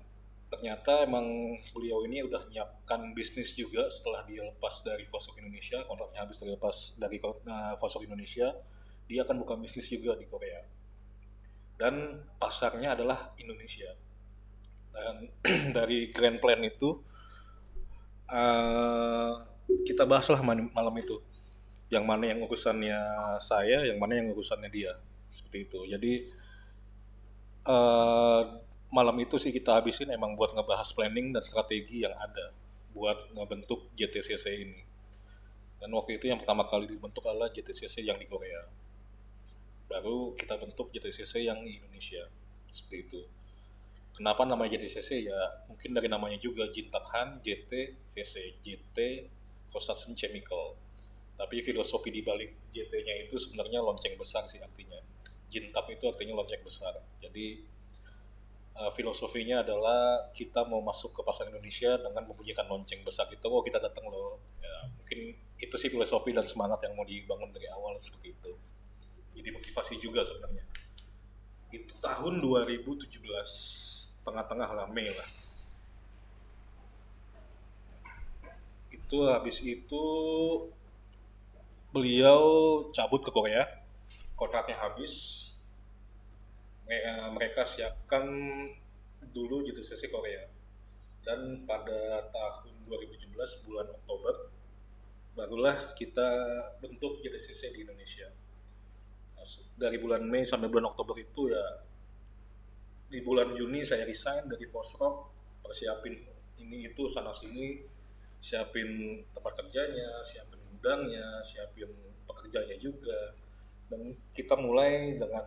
ternyata 0.51 1.05
emang 1.05 1.59
beliau 1.71 2.03
ini 2.09 2.25
udah 2.25 2.49
nyiapkan 2.49 3.13
bisnis 3.13 3.55
juga 3.55 3.87
setelah 3.93 4.25
dia 4.27 4.43
lepas 4.43 4.83
dari 4.83 5.05
Fosok 5.07 5.39
Indonesia, 5.39 5.85
kontraknya 5.87 6.21
habis 6.27 6.43
dari 6.43 6.57
dari 6.99 7.19
uh, 7.23 7.75
Fosok 7.79 8.03
Indonesia, 8.09 8.51
dia 9.11 9.27
akan 9.27 9.43
buka 9.43 9.59
bisnis 9.59 9.91
juga 9.91 10.15
di 10.15 10.31
Korea. 10.31 10.63
Dan 11.75 12.23
pasarnya 12.39 12.95
adalah 12.95 13.35
Indonesia. 13.43 13.91
Dan 14.95 15.27
dari 15.77 16.15
grand 16.15 16.39
plan 16.39 16.63
itu 16.63 16.95
uh, 18.31 19.35
kita 19.83 20.07
bahaslah 20.07 20.39
malam 20.47 20.95
itu. 21.03 21.19
Yang 21.91 22.05
mana 22.07 22.31
yang 22.31 22.39
urusannya 22.47 23.01
saya, 23.43 23.83
yang 23.83 23.99
mana 23.99 24.23
yang 24.23 24.31
urusannya 24.31 24.71
dia. 24.71 24.95
Seperti 25.35 25.67
itu. 25.67 25.81
Jadi 25.91 26.13
uh, 27.67 28.43
malam 28.95 29.17
itu 29.19 29.43
sih 29.43 29.51
kita 29.51 29.75
habisin 29.75 30.15
emang 30.15 30.39
buat 30.39 30.55
ngebahas 30.55 30.87
planning 30.95 31.35
dan 31.35 31.43
strategi 31.43 32.07
yang 32.07 32.15
ada 32.15 32.55
buat 32.95 33.35
ngebentuk 33.35 33.91
JTCC 33.99 34.47
ini. 34.55 34.81
Dan 35.81 35.91
waktu 35.97 36.21
itu 36.21 36.29
yang 36.31 36.39
pertama 36.39 36.67
kali 36.69 36.87
dibentuk 36.87 37.25
adalah 37.27 37.49
JTCC 37.51 38.07
yang 38.07 38.19
di 38.21 38.31
Korea. 38.31 38.69
Baru 39.91 40.39
kita 40.39 40.55
bentuk 40.55 40.95
JTCC 40.95 41.51
yang 41.51 41.59
Indonesia. 41.67 42.31
Seperti 42.71 42.97
itu. 43.11 43.21
Kenapa 44.15 44.47
namanya 44.47 44.79
JTCC? 44.79 45.27
Ya 45.27 45.41
mungkin 45.67 45.91
dari 45.91 46.07
namanya 46.07 46.39
juga 46.39 46.71
Jintakhan 46.71 47.43
JTCC. 47.43 48.63
JT 48.63 48.97
Construction 49.67 50.15
Chemical. 50.15 50.79
Tapi 51.35 51.67
filosofi 51.67 52.15
di 52.15 52.23
balik 52.23 52.71
JT-nya 52.71 53.27
itu 53.27 53.35
sebenarnya 53.35 53.83
lonceng 53.83 54.15
besar 54.15 54.47
sih 54.47 54.63
artinya. 54.63 55.03
Jintap 55.51 55.91
itu 55.91 56.07
artinya 56.07 56.39
lonceng 56.39 56.63
besar. 56.63 56.95
Jadi 57.19 57.65
uh, 58.77 58.93
filosofinya 58.95 59.61
adalah 59.61 60.31
kita 60.33 60.65
mau 60.65 60.81
masuk 60.81 61.13
ke 61.13 61.21
pasar 61.25 61.49
Indonesia 61.53 61.97
dengan 62.01 62.25
membunyikan 62.25 62.65
lonceng 62.69 63.05
besar 63.05 63.29
itu 63.29 63.45
oh 63.45 63.61
kita 63.61 63.77
datang 63.77 64.09
loh 64.09 64.41
ya, 64.61 64.75
mungkin 64.97 65.37
itu 65.61 65.75
sih 65.77 65.93
filosofi 65.93 66.33
dan 66.33 66.49
semangat 66.49 66.81
yang 66.89 66.97
mau 66.97 67.05
dibangun 67.05 67.53
dari 67.53 67.69
awal 67.69 67.97
seperti 68.01 68.33
itu 68.33 68.53
jadi 69.41 69.57
motivasi 69.57 69.97
juga 69.97 70.21
sebenarnya. 70.21 70.69
Itu 71.73 71.97
tahun 72.05 72.45
2017 72.45 73.09
tengah-tengah 74.21 74.71
lah 74.77 74.87
Mei 74.93 75.09
lah. 75.09 75.29
Itu 78.93 79.27
habis 79.33 79.65
itu 79.65 80.05
beliau 81.91 82.43
cabut 82.93 83.25
ke 83.25 83.33
Korea 83.33 83.65
kontraknya 84.37 84.77
habis. 84.79 85.49
Mereka 87.35 87.65
siapkan 87.65 88.29
dulu 89.31 89.65
JTCC 89.65 90.11
Korea. 90.13 90.45
Dan 91.23 91.65
pada 91.69 92.29
tahun 92.35 92.75
2017 92.91 93.67
bulan 93.69 93.87
Oktober 93.95 94.51
barulah 95.39 95.95
kita 95.95 96.29
bentuk 96.83 97.23
JTCC 97.23 97.71
di 97.77 97.87
Indonesia 97.87 98.27
dari 99.81 99.97
bulan 99.97 100.21
Mei 100.29 100.45
sampai 100.45 100.69
bulan 100.69 100.93
Oktober 100.93 101.17
itu 101.17 101.49
ya 101.49 101.65
di 103.09 103.25
bulan 103.25 103.57
Juni 103.57 103.81
saya 103.81 104.05
resign 104.05 104.47
dari 104.47 104.69
Fosrock 104.69 105.33
persiapin 105.65 106.21
ini 106.61 106.93
itu 106.93 107.09
sana 107.09 107.33
sini 107.33 107.81
siapin 108.39 109.21
tempat 109.33 109.57
kerjanya 109.57 110.21
siapin 110.21 110.61
gudangnya 110.77 111.41
siapin 111.41 111.91
pekerjanya 112.31 112.77
juga. 112.79 113.35
Dan 113.91 114.15
kita 114.31 114.55
mulai 114.55 115.19
dengan 115.19 115.45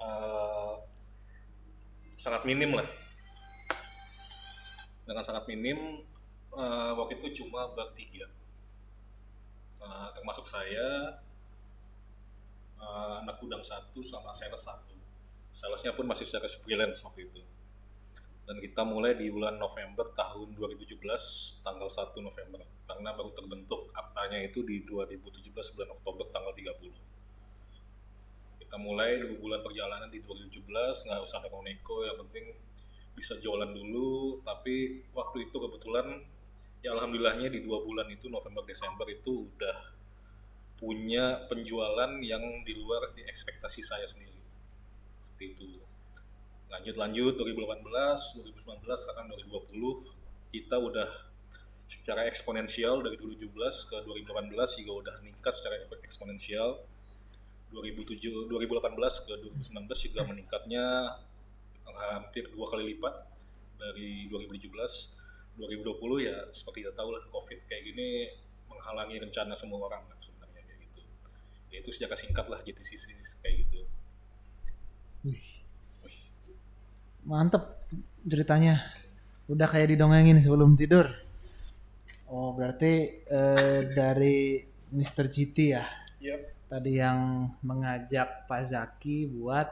uh, 0.00 0.74
sangat 2.16 2.48
minim 2.48 2.74
lah. 2.74 2.88
Dengan 5.04 5.22
sangat 5.24 5.44
minim 5.46 6.02
uh, 6.56 6.96
waktu 6.96 7.20
itu 7.20 7.44
cuma 7.44 7.68
bertiga. 7.76 8.26
Uh, 9.78 10.10
termasuk 10.16 10.48
saya 10.48 11.20
uh, 12.78 13.22
anak 13.22 13.38
gudang 13.42 13.62
satu 13.62 14.00
sama 14.00 14.30
sales 14.34 14.62
satu. 14.62 14.96
Salesnya 15.52 15.92
pun 15.94 16.06
masih 16.06 16.24
sales 16.24 16.54
freelance 16.62 17.02
waktu 17.02 17.28
itu. 17.28 17.42
Dan 18.48 18.64
kita 18.64 18.80
mulai 18.80 19.12
di 19.12 19.28
bulan 19.28 19.60
November 19.60 20.08
tahun 20.16 20.56
2017 20.56 20.96
tanggal 21.60 21.88
1 21.90 22.16
November. 22.24 22.64
Karena 22.88 23.12
baru 23.12 23.30
terbentuk 23.36 23.92
aktanya 23.92 24.40
itu 24.40 24.64
di 24.64 24.86
2017 24.88 25.52
bulan 25.76 25.90
Oktober 26.00 26.24
tanggal 26.32 26.56
30 26.56 27.08
kita 28.68 28.76
mulai 28.84 29.16
dua 29.16 29.40
bulan 29.40 29.64
perjalanan 29.64 30.12
di 30.12 30.20
2017 30.20 30.68
nggak 31.08 31.24
usah 31.24 31.40
neko-neko 31.40 32.04
yang 32.04 32.20
penting 32.28 32.52
bisa 33.16 33.40
jualan 33.40 33.72
dulu. 33.72 34.44
Tapi 34.44 35.08
waktu 35.16 35.48
itu 35.48 35.56
kebetulan 35.56 36.20
ya 36.84 36.92
alhamdulillahnya 36.92 37.48
di 37.48 37.64
dua 37.64 37.80
bulan 37.80 38.12
itu 38.12 38.28
November 38.28 38.60
Desember 38.68 39.08
itu 39.08 39.48
udah 39.48 39.96
punya 40.78 41.44
penjualan 41.50 42.22
yang 42.22 42.42
di 42.62 42.72
luar 42.78 43.10
di 43.12 43.26
ekspektasi 43.26 43.82
saya 43.82 44.06
sendiri 44.06 44.38
seperti 45.20 45.44
itu 45.58 45.68
lanjut 46.70 46.94
lanjut 46.94 47.34
2018 47.34 47.82
2019 48.46 48.86
sekarang 48.86 49.26
2020 49.34 50.54
kita 50.54 50.76
udah 50.78 51.08
secara 51.88 52.28
eksponensial 52.28 53.00
dari 53.00 53.16
2017 53.16 53.48
ke 53.90 53.96
2018 54.04 54.80
juga 54.84 54.92
udah 55.02 55.14
meningkat 55.24 55.52
secara 55.56 55.74
eksponensial 56.04 56.84
2007 57.72 58.48
2018 58.48 59.24
ke 59.24 59.34
2019 59.72 60.06
juga 60.08 60.20
meningkatnya 60.28 60.84
hampir 61.98 62.46
dua 62.54 62.66
kali 62.70 62.94
lipat 62.94 63.14
dari 63.80 64.28
2017 64.30 65.58
2020 65.58 66.28
ya 66.28 66.38
seperti 66.54 66.86
kita 66.86 66.92
tahu 66.94 67.10
lah 67.16 67.22
covid 67.34 67.58
kayak 67.66 67.82
gini 67.82 68.30
menghalangi 68.70 69.18
rencana 69.18 69.52
semua 69.58 69.90
orang 69.90 70.06
lah 70.06 70.18
sebenarnya 70.22 70.62
kayak 70.62 70.80
gitu 70.86 71.02
ya 71.72 71.78
itu 71.80 71.90
sejarah 71.92 72.18
singkat 72.18 72.46
lah 72.48 72.60
JTCC 72.64 73.04
kayak 73.44 73.54
gitu 73.64 73.80
Wih. 75.28 75.46
mantep 77.26 77.84
ceritanya 78.24 78.82
udah 79.48 79.68
kayak 79.68 79.96
didongengin 79.96 80.40
sebelum 80.40 80.76
tidur 80.76 81.08
oh 82.28 82.52
berarti 82.56 83.24
eh, 83.24 83.80
dari 83.92 84.60
Mr. 84.92 85.28
GT 85.28 85.56
ya 85.72 85.84
yep 86.20 86.58
tadi 86.68 87.00
yang 87.00 87.48
mengajak 87.64 88.44
Pak 88.44 88.62
Zaki 88.68 89.24
buat 89.32 89.66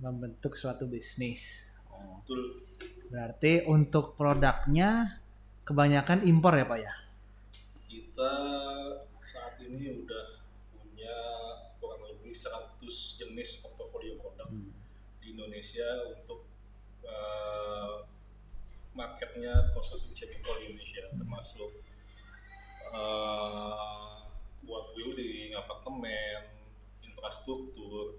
membentuk 0.00 0.56
suatu 0.56 0.88
bisnis. 0.88 1.76
Oh, 1.92 2.24
betul. 2.24 2.64
Berarti 3.12 3.68
untuk 3.68 4.16
produknya 4.16 5.20
kebanyakan 5.68 6.24
impor 6.24 6.56
ya 6.56 6.64
Pak 6.64 6.78
ya? 6.80 6.92
Kita 7.84 8.32
saat 9.20 9.60
ini 9.60 9.92
udah 9.92 10.31
lebih 12.32 12.48
100 12.80 13.20
jenis 13.20 13.60
portofolio 13.60 14.16
produk 14.16 14.48
hmm. 14.48 14.72
di 15.20 15.36
Indonesia 15.36 15.84
untuk 16.16 16.48
uh, 17.04 18.08
marketnya 18.96 19.68
konsumsi 19.76 20.16
chemical 20.16 20.56
di 20.56 20.72
Indonesia 20.72 21.12
termasuk 21.12 21.68
uh, 22.96 24.24
buat 24.64 24.96
building, 24.96 25.52
apartemen, 25.60 26.56
infrastruktur, 27.04 28.16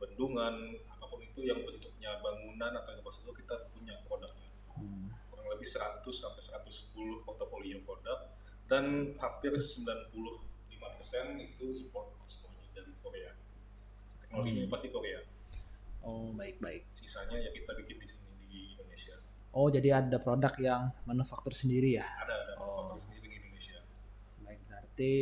bendungan, 0.00 0.80
apa 0.88 1.04
pun 1.04 1.20
itu 1.20 1.44
itu 1.44 1.52
yang 1.52 1.60
bentuknya 1.60 2.24
bangunan 2.24 2.72
atau 2.80 2.96
infrastruktur 2.96 3.36
kita 3.36 3.68
punya 3.76 4.00
produknya 4.08 4.48
Hmm. 4.72 5.12
kurang 5.28 5.52
lebih 5.52 5.68
100 5.68 6.00
sampai 6.00 6.40
110 6.40 7.28
portofolio 7.28 7.76
produk 7.84 8.24
dan 8.72 9.12
hampir 9.20 9.52
95% 9.52 10.00
itu 11.44 11.66
import 11.76 12.21
teknologinya 14.44 14.64
Hmm. 14.64 14.74
pasti 14.74 14.88
Korea 14.88 15.20
Oh 16.02 16.34
baik 16.34 16.58
baik. 16.58 16.82
sisanya 16.90 17.38
ya 17.38 17.50
kita 17.50 17.72
bikin 17.76 17.96
di 17.96 18.06
sini 18.06 18.26
di 18.42 18.60
Indonesia 18.72 19.14
Oh 19.50 19.68
jadi 19.68 20.00
ada 20.00 20.16
produk 20.16 20.50
yang 20.58 20.82
manufaktur 21.04 21.52
sendiri 21.52 21.94
ya? 21.94 22.06
ada 22.18 22.34
ada 22.34 22.52
Oh. 22.56 22.88
manufaktur 22.88 23.06
sendiri 23.06 23.26
di 23.28 23.36
Indonesia 23.38 23.78
Baik 24.40 24.60
berarti 24.64 25.16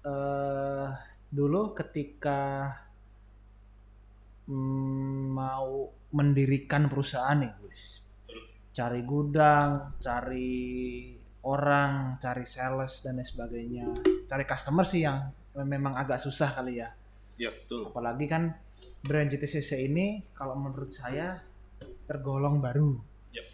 eh 0.00 0.86
dulu 1.28 1.60
ketika 1.72 2.72
mm, 4.46 5.22
mau 5.30 5.86
mendirikan 6.10 6.88
perusahaan 6.88 7.36
nih 7.36 7.52
Gus, 7.60 8.00
cari 8.72 9.04
gudang, 9.04 9.92
cari 10.00 11.12
orang, 11.44 12.16
cari 12.16 12.44
sales 12.44 13.04
dan 13.04 13.20
lain 13.20 13.26
sebagainya, 13.26 13.86
cari 14.24 14.44
customer 14.44 14.82
sih 14.82 15.04
yang 15.04 15.28
memang 15.54 15.94
agak 15.94 16.16
susah 16.16 16.48
kali 16.50 16.80
ya. 16.80 16.88
Ya 17.38 17.54
betul 17.54 17.88
Apalagi 17.88 18.26
kan 18.26 18.52
brand 19.06 19.30
JTCC 19.30 19.86
ini 19.86 20.26
kalau 20.34 20.58
menurut 20.58 20.90
saya 20.90 21.38
tergolong 22.10 22.58
baru. 22.58 22.98
Yap. 23.30 23.46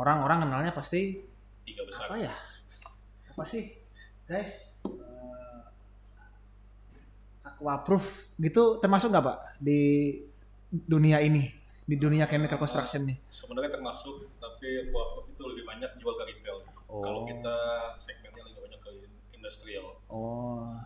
Orang-orang 0.00 0.48
kenalnya 0.48 0.72
pasti 0.72 1.20
tiga 1.66 1.82
besar 1.84 2.08
apa 2.08 2.16
ya? 2.18 2.34
Apa 3.36 3.44
sih, 3.44 3.74
guys? 4.24 4.72
Eh, 4.86 5.60
Aquaproof 7.46 8.32
gitu 8.40 8.80
termasuk 8.80 9.12
nggak 9.12 9.24
pak 9.24 9.38
di 9.60 10.12
dunia 10.70 11.20
ini, 11.24 11.48
di 11.86 11.96
dunia 11.96 12.28
chemical 12.28 12.60
construction 12.60 13.06
nih? 13.08 13.16
sebenarnya 13.32 13.78
termasuk 13.80 14.28
tapi 14.36 14.90
Aquaproof 14.90 15.26
itu 15.32 15.42
lebih 15.46 15.64
banyak 15.64 15.90
jual 16.02 16.14
ke 16.18 16.24
retail 16.28 16.58
kalau 16.86 17.24
kita 17.24 17.56
segmennya 17.96 18.42
lebih 18.44 18.60
banyak 18.66 18.80
ke 18.82 18.90
industrial 19.32 19.96
oh, 20.10 20.76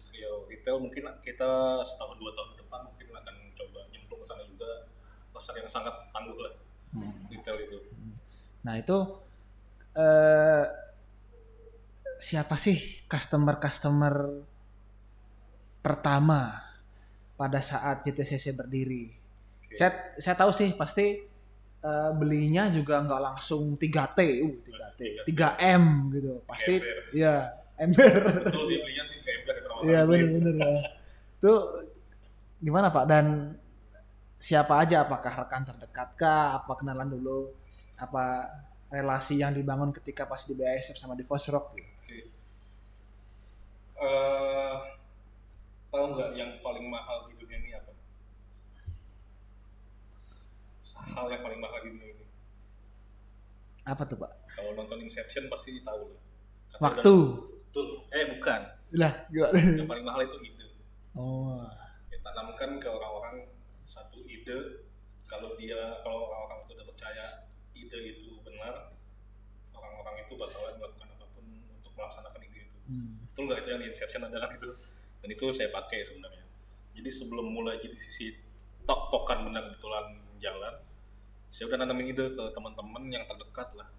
industrial 0.00 0.48
retail 0.48 0.76
mungkin 0.80 1.04
kita 1.20 1.50
setahun 1.84 2.16
dua 2.16 2.32
tahun 2.32 2.48
ke 2.50 2.64
depan 2.64 2.80
mungkin 2.88 3.06
akan 3.12 3.34
coba 3.52 3.78
nyemplung 3.92 4.20
ke 4.20 4.26
sana 4.26 4.42
juga 4.48 4.70
pasar 5.30 5.54
yang 5.60 5.68
sangat 5.68 5.92
tangguh 6.10 6.40
lah 6.40 6.54
Hmm. 6.90 7.22
retail 7.30 7.54
itu 7.62 7.78
Nah 8.66 8.74
itu 8.74 8.98
eh 9.94 10.64
siapa 12.18 12.58
sih 12.58 12.76
customer-customer 13.06 14.14
pertama 15.78 16.66
pada 17.38 17.62
saat 17.62 18.02
JTCC 18.02 18.52
berdiri? 18.52 19.06
Oke. 19.64 19.78
Saya 19.78 19.90
saya 20.18 20.34
tahu 20.34 20.50
sih 20.50 20.74
pasti 20.74 21.22
eh, 21.80 22.10
belinya 22.12 22.66
juga 22.68 22.98
nggak 23.00 23.22
langsung 23.22 23.78
3T, 23.78 24.20
uh 24.42 24.54
3T, 24.66 25.00
3M 25.30 25.84
gitu. 26.10 26.42
Pasti 26.42 26.74
Ember. 26.74 27.14
ya 27.14 27.34
ember. 27.78 28.12
betul 28.50 28.64
sih 28.66 28.76
belinya 28.82 29.04
tiga 29.08 29.30
ember 29.30 29.54
ya 29.54 29.62
pertama 29.62 29.69
Iya 29.84 30.00
benar-benar 30.04 30.54
ya. 30.56 30.82
Itu 31.40 31.52
gimana 32.60 32.88
Pak? 32.92 33.04
Dan 33.08 33.26
siapa 34.36 34.80
aja? 34.80 35.04
Apakah 35.04 35.32
rekan 35.44 35.64
terdekat 35.64 36.08
kah? 36.16 36.60
Apa 36.60 36.76
kenalan 36.80 37.08
dulu? 37.08 37.52
Apa 37.96 38.48
relasi 38.90 39.38
yang 39.38 39.52
dibangun 39.54 39.92
ketika 39.92 40.26
pas 40.26 40.42
di 40.44 40.52
BASF 40.56 40.96
sama 40.96 41.14
di 41.16 41.24
Fosrock? 41.24 41.72
Gitu? 41.76 41.86
Oke. 42.00 42.18
Eh, 44.00 44.74
tahu 45.90 46.04
nggak 46.14 46.30
yang 46.38 46.50
paling 46.62 46.86
mahal 46.86 47.26
di 47.28 47.34
dunia 47.36 47.58
ini 47.60 47.70
apa 47.74 47.92
hal 51.10 51.26
yang 51.26 51.42
paling 51.42 51.58
mahal 51.58 51.78
di 51.82 51.90
dunia 51.90 52.08
ini 52.14 52.24
Apa 53.84 54.06
tuh 54.06 54.16
Pak? 54.22 54.32
kalau 54.54 54.72
nonton 54.78 55.02
Inception 55.02 55.50
pasti 55.50 55.82
tahu 55.82 56.14
lah 56.14 56.78
Waktu. 56.78 57.14
betul 57.66 58.06
eh 58.14 58.24
bukan 58.38 58.60
Lah, 58.96 59.12
gimana? 59.30 59.54
yang 59.54 59.88
paling 59.90 60.04
mahal 60.06 60.20
itu 60.26 60.38
ide. 60.42 60.66
Oh, 61.14 61.62
ya, 62.10 62.18
tanamkan 62.22 62.78
ke 62.82 62.88
orang-orang 62.90 63.46
satu 63.86 64.22
ide. 64.26 64.86
Kalau 65.30 65.54
dia 65.54 66.02
kalau 66.02 66.26
orang-orang 66.26 66.66
itu 66.66 66.70
udah 66.74 66.86
percaya 66.90 67.24
ide 67.70 67.98
itu 68.18 68.30
benar 68.42 68.98
orang-orang 69.70 70.26
itu 70.26 70.34
bakalan 70.34 70.74
melakukan 70.82 71.08
apa 71.14 71.26
pun 71.30 71.44
untuk 71.70 71.92
melaksanakan 71.94 72.40
ide 72.50 72.66
itu. 72.66 72.78
Hmm. 72.90 73.22
betul 73.30 73.42
nggak? 73.46 73.58
Itu 73.62 73.68
yang 73.70 73.80
di 73.82 73.88
Inception 73.94 74.22
ada 74.26 74.38
kan 74.42 74.50
itu. 74.58 74.68
Dan 75.20 75.28
itu 75.30 75.46
saya 75.54 75.68
pakai 75.70 76.02
sebenarnya. 76.02 76.44
Jadi 76.98 77.10
sebelum 77.14 77.46
mulai 77.46 77.78
jadi 77.78 77.94
sisi 77.94 78.34
tok 78.90 79.14
tokan 79.14 79.46
benar 79.46 79.70
betulan 79.70 80.18
jalan 80.42 80.74
saya 81.50 81.66
udah 81.66 81.78
nanamin 81.82 82.14
ide 82.14 82.30
ke 82.34 82.44
teman-teman 82.54 83.10
yang 83.10 83.26
terdekat 83.26 83.74
lah 83.74 83.90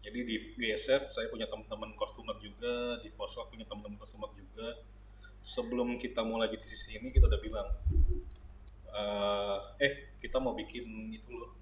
jadi 0.00 0.18
di 0.24 0.36
BSF 0.56 1.12
saya 1.12 1.26
punya 1.28 1.44
teman-teman 1.46 1.92
kostumer 1.96 2.36
juga 2.40 3.00
di 3.04 3.12
Fosrock 3.12 3.52
punya 3.52 3.68
teman-teman 3.68 4.00
kostumer 4.00 4.32
juga 4.32 4.80
sebelum 5.44 5.96
kita 6.00 6.24
mulai 6.24 6.48
jadi 6.52 6.64
sisi 6.64 6.96
ini 7.00 7.12
kita 7.12 7.28
udah 7.28 7.40
bilang 7.40 7.68
"Eh, 8.90 9.58
eh 9.80 9.92
kita 10.20 10.36
mau 10.40 10.56
bikin 10.56 11.12
itu 11.12 11.30
loh 11.32 11.52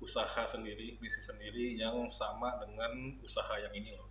usaha 0.00 0.46
sendiri 0.48 0.96
bisnis 0.98 1.28
sendiri 1.28 1.76
yang 1.76 2.08
sama 2.08 2.56
dengan 2.62 3.18
usaha 3.22 3.54
yang 3.60 3.74
ini 3.74 3.94
loh 3.94 4.10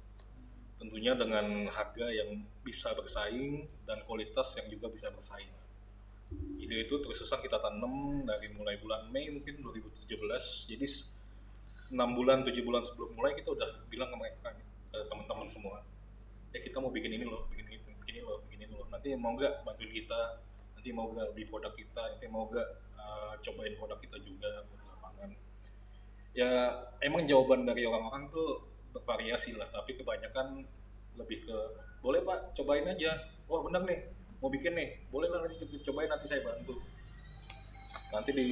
tentunya 0.80 1.12
dengan 1.12 1.68
harga 1.68 2.08
yang 2.08 2.40
bisa 2.64 2.96
bersaing 2.96 3.68
dan 3.84 4.00
kualitas 4.08 4.56
yang 4.56 4.72
juga 4.72 4.88
bisa 4.88 5.12
bersaing. 5.12 5.52
Ide 6.56 6.88
itu 6.88 6.96
terus 7.04 7.20
kita 7.20 7.60
tanam 7.60 8.24
dari 8.24 8.48
mulai 8.56 8.80
bulan 8.80 9.12
Mei 9.12 9.28
mungkin 9.28 9.60
2017. 9.60 10.08
Jadi 10.72 10.88
6 11.90 11.98
bulan, 11.98 12.46
7 12.46 12.54
bulan 12.62 12.82
sebelum 12.86 13.18
mulai 13.18 13.34
kita 13.34 13.50
udah 13.54 13.70
bilang 13.90 14.10
ke 14.14 14.18
mereka 14.18 14.50
ke 14.90 14.98
teman-teman 15.10 15.48
semua. 15.50 15.82
Ya 16.54 16.60
kita 16.62 16.78
mau 16.82 16.94
bikin 16.94 17.18
ini 17.18 17.26
loh, 17.26 17.50
bikin 17.50 17.66
itu, 17.70 17.90
bikin 18.02 18.22
ini 18.22 18.24
loh, 18.26 18.38
bikin 18.46 18.60
ini 18.66 18.74
loh. 18.74 18.88
Nanti 18.90 19.14
mau 19.18 19.34
nggak 19.34 19.66
bantuin 19.66 19.92
kita? 19.94 20.22
Nanti 20.78 20.90
mau 20.94 21.10
nggak 21.10 21.28
beli 21.34 21.46
produk 21.50 21.74
kita? 21.74 22.04
Nanti 22.18 22.26
mau 22.30 22.46
nggak 22.50 22.68
uh, 22.98 23.34
cobain 23.42 23.74
produk 23.78 24.00
kita 24.02 24.18
juga 24.22 24.50
di 24.70 24.76
lapangan? 24.86 25.30
Ya 26.38 26.50
emang 27.02 27.26
jawaban 27.26 27.66
dari 27.66 27.86
orang-orang 27.90 28.30
tuh 28.30 28.70
bervariasi 28.94 29.58
lah 29.58 29.70
tapi 29.70 29.98
kebanyakan 29.98 30.66
lebih 31.18 31.46
ke 31.46 31.58
boleh 32.00 32.24
pak 32.24 32.56
cobain 32.56 32.88
aja 32.90 33.22
wah 33.46 33.62
bener 33.66 33.84
nih 33.86 34.00
mau 34.40 34.50
bikin 34.50 34.74
nih 34.74 35.04
boleh 35.12 35.28
lah 35.30 35.46
nanti 35.46 35.60
co- 35.60 35.84
cobain 35.92 36.10
nanti 36.10 36.26
saya 36.26 36.42
bantu 36.42 36.74
nanti 38.10 38.32
di 38.34 38.48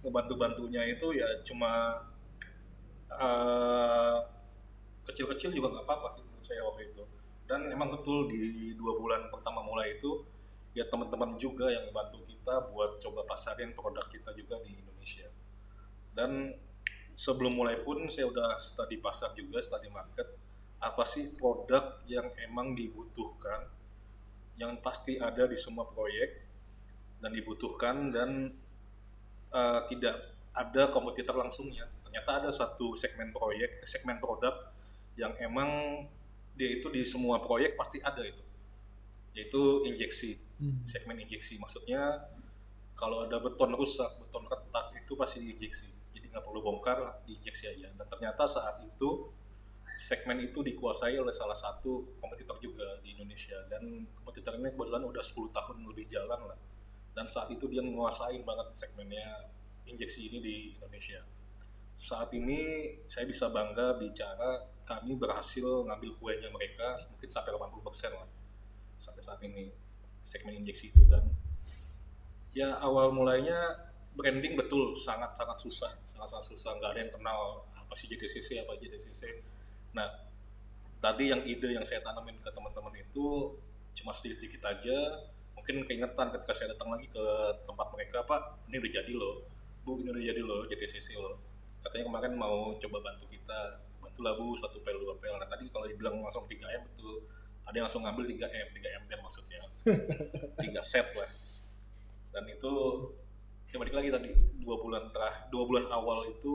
ngebantu 0.00 0.34
bantunya 0.38 0.82
itu 0.88 1.12
ya 1.12 1.28
cuma 1.44 2.00
eh, 3.18 4.18
kecil-kecil 5.08 5.50
juga 5.52 5.74
nggak 5.76 5.84
apa-apa 5.84 6.08
sih 6.12 6.22
menurut 6.24 6.44
saya 6.46 6.62
waktu 6.64 6.94
itu 6.94 7.02
dan 7.50 7.68
emang 7.68 7.92
betul 7.92 8.30
di 8.30 8.72
dua 8.78 8.96
bulan 8.96 9.28
pertama 9.28 9.60
mulai 9.60 9.98
itu 9.98 10.24
ya 10.72 10.88
teman-teman 10.88 11.36
juga 11.36 11.68
yang 11.68 11.90
bantu 11.92 12.24
kita 12.24 12.72
buat 12.72 12.96
coba 13.02 13.28
pasarin 13.28 13.76
produk 13.76 14.08
kita 14.08 14.32
juga 14.32 14.56
di 14.64 14.72
Indonesia 14.78 15.28
dan 16.16 16.56
sebelum 17.16 17.54
mulai 17.54 17.80
pun 17.80 18.08
saya 18.08 18.28
udah 18.28 18.60
study 18.60 19.00
pasar 19.00 19.36
juga, 19.36 19.60
study 19.60 19.88
market. 19.92 20.28
Apa 20.82 21.06
sih 21.06 21.38
produk 21.38 22.02
yang 22.10 22.26
emang 22.42 22.74
dibutuhkan, 22.74 23.70
yang 24.58 24.82
pasti 24.82 25.16
ada 25.16 25.46
di 25.46 25.54
semua 25.54 25.86
proyek 25.86 26.42
dan 27.22 27.30
dibutuhkan 27.30 28.10
dan 28.10 28.50
eh, 29.54 29.80
tidak 29.88 30.34
ada 30.52 30.90
kompetitor 30.90 31.38
langsungnya. 31.38 31.86
Ternyata 32.12 32.44
ada 32.44 32.50
satu 32.52 32.92
segmen 32.92 33.32
proyek, 33.32 33.88
segmen 33.88 34.20
produk 34.20 34.52
yang 35.16 35.32
emang 35.40 36.04
dia 36.52 36.76
itu 36.76 36.92
di 36.92 37.08
semua 37.08 37.40
proyek 37.40 37.72
pasti 37.72 38.04
ada 38.04 38.20
itu, 38.20 38.44
yaitu 39.32 39.88
injeksi 39.88 40.36
Hmm. 40.62 40.84
segmen 40.84 41.16
injeksi. 41.24 41.56
Maksudnya 41.56 42.28
kalau 42.94 43.24
ada 43.24 43.40
beton 43.40 43.72
rusak 43.74 44.12
beton 44.20 44.44
retak 44.44 44.92
itu 44.94 45.16
pasti 45.16 45.40
diinjeksi. 45.40 45.88
Jadi 46.12 46.28
nggak 46.30 46.44
perlu 46.44 46.60
bongkar 46.60 47.24
diinjeksi 47.26 47.64
aja. 47.72 47.88
Dan 47.96 48.06
ternyata 48.06 48.44
saat 48.44 48.84
itu 48.84 49.32
segmen 49.96 50.36
itu 50.44 50.60
dikuasai 50.60 51.16
oleh 51.16 51.32
salah 51.32 51.56
satu 51.56 52.14
kompetitor 52.20 52.60
juga 52.60 53.00
di 53.00 53.16
Indonesia. 53.16 53.56
Dan 53.72 54.04
kompetitor 54.20 54.60
ini 54.60 54.70
kebetulan 54.70 55.02
udah 55.02 55.24
10 55.24 55.48
tahun 55.50 55.76
lebih 55.88 56.06
jalan 56.12 56.40
lah. 56.44 56.58
Dan 57.16 57.24
saat 57.26 57.48
itu 57.48 57.66
dia 57.66 57.80
menguasai 57.80 58.44
banget 58.44 58.68
segmennya 58.76 59.48
injeksi 59.88 60.28
ini 60.28 60.38
di 60.44 60.54
Indonesia 60.76 61.24
saat 62.02 62.34
ini 62.34 62.90
saya 63.06 63.30
bisa 63.30 63.46
bangga 63.54 63.94
bicara 63.94 64.66
kami 64.82 65.14
berhasil 65.14 65.86
ngambil 65.86 66.18
kuenya 66.18 66.50
mereka 66.50 66.98
mungkin 67.14 67.30
sampai 67.30 67.54
80% 67.54 68.18
lah 68.18 68.26
sampai 68.98 69.22
saat 69.22 69.38
ini 69.46 69.70
segmen 70.26 70.58
injeksi 70.58 70.90
itu. 70.90 71.06
Dan 71.06 71.30
ya 72.58 72.74
awal 72.82 73.14
mulainya 73.14 73.86
branding 74.18 74.58
betul 74.58 74.98
sangat 74.98 75.30
sangat 75.38 75.62
susah 75.62 75.94
sangat 76.10 76.28
sangat 76.34 76.46
susah. 76.50 76.70
Nggak 76.74 76.90
ada 76.90 77.00
yang 77.06 77.12
kenal 77.14 77.38
apa 77.70 77.94
sih 77.94 78.10
JTCC 78.10 78.66
apa 78.66 78.74
JTCC 78.82 79.22
nah 79.94 80.08
tadi 80.98 81.30
yang 81.30 81.46
ide 81.46 81.70
yang 81.70 81.86
saya 81.86 82.02
tanamin 82.02 82.34
ke 82.42 82.50
teman-teman 82.50 82.98
itu 82.98 83.54
cuma 83.94 84.10
sedikit 84.10 84.42
sedikit 84.42 84.66
aja. 84.66 85.22
Mungkin 85.54 85.86
keingetan 85.86 86.34
ketika 86.34 86.50
saya 86.50 86.74
datang 86.74 86.90
lagi 86.90 87.06
ke 87.06 87.24
tempat 87.62 87.86
mereka 87.94 88.26
Pak 88.26 88.66
ini 88.66 88.82
udah 88.82 88.90
jadi 88.90 89.12
loh. 89.14 89.46
Bu 89.86 90.02
ini 90.02 90.10
udah 90.10 90.24
jadi 90.34 90.42
loh 90.42 90.66
JTCC 90.66 91.14
loh 91.22 91.51
katanya 91.82 92.04
kemarin 92.08 92.32
mau 92.38 92.72
coba 92.78 92.98
bantu 93.02 93.26
kita. 93.28 93.82
Bantulah 93.98 94.32
Bu 94.38 94.54
satu 94.56 94.78
pel 94.82 94.98
dua 94.98 95.14
pel. 95.18 95.34
Nah 95.36 95.48
tadi 95.50 95.68
kalau 95.68 95.86
dibilang 95.86 96.22
langsung 96.22 96.46
3 96.46 96.58
M 96.58 96.82
betul. 96.94 97.26
Ada 97.62 97.74
yang 97.78 97.86
langsung 97.86 98.02
ngambil 98.02 98.24
3 98.26 98.46
M 98.48 98.68
3 98.74 98.96
M 98.98 99.02
maksudnya. 99.22 99.60
Tiga 100.62 100.82
set 100.82 101.06
lah. 101.14 101.30
Dan 102.32 102.44
itu 102.48 102.72
ya 103.72 103.76
balik 103.80 103.94
lagi 103.96 104.08
tadi 104.12 104.30
dua 104.60 104.76
bulan 104.76 105.08
terakhir 105.16 105.48
dua 105.48 105.64
bulan 105.64 105.88
awal 105.88 106.28
itu 106.28 106.54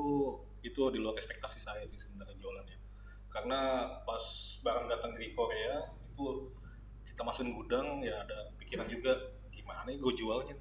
itu 0.61 0.81
di 0.93 1.01
luar 1.01 1.17
ekspektasi 1.17 1.57
saya 1.57 1.81
sih 1.85 1.97
sebenarnya 1.97 2.37
jualannya. 2.37 2.77
Karena 3.29 3.59
pas 4.05 4.23
barang 4.65 4.85
datang 4.89 5.13
dari 5.13 5.33
Korea 5.33 5.85
itu 6.09 6.49
kita 7.05 7.21
masukin 7.25 7.53
gudang 7.57 8.01
ya 8.05 8.21
ada 8.21 8.53
pikiran 8.61 8.85
juga 8.89 9.37
gimana 9.49 9.89
ya 9.89 9.97
gue 9.97 10.13
jualnya? 10.13 10.57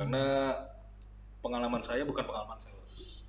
Karena 0.00 0.56
pengalaman 1.44 1.84
saya 1.84 2.04
bukan 2.04 2.24
pengalaman 2.24 2.56
sales 2.60 3.19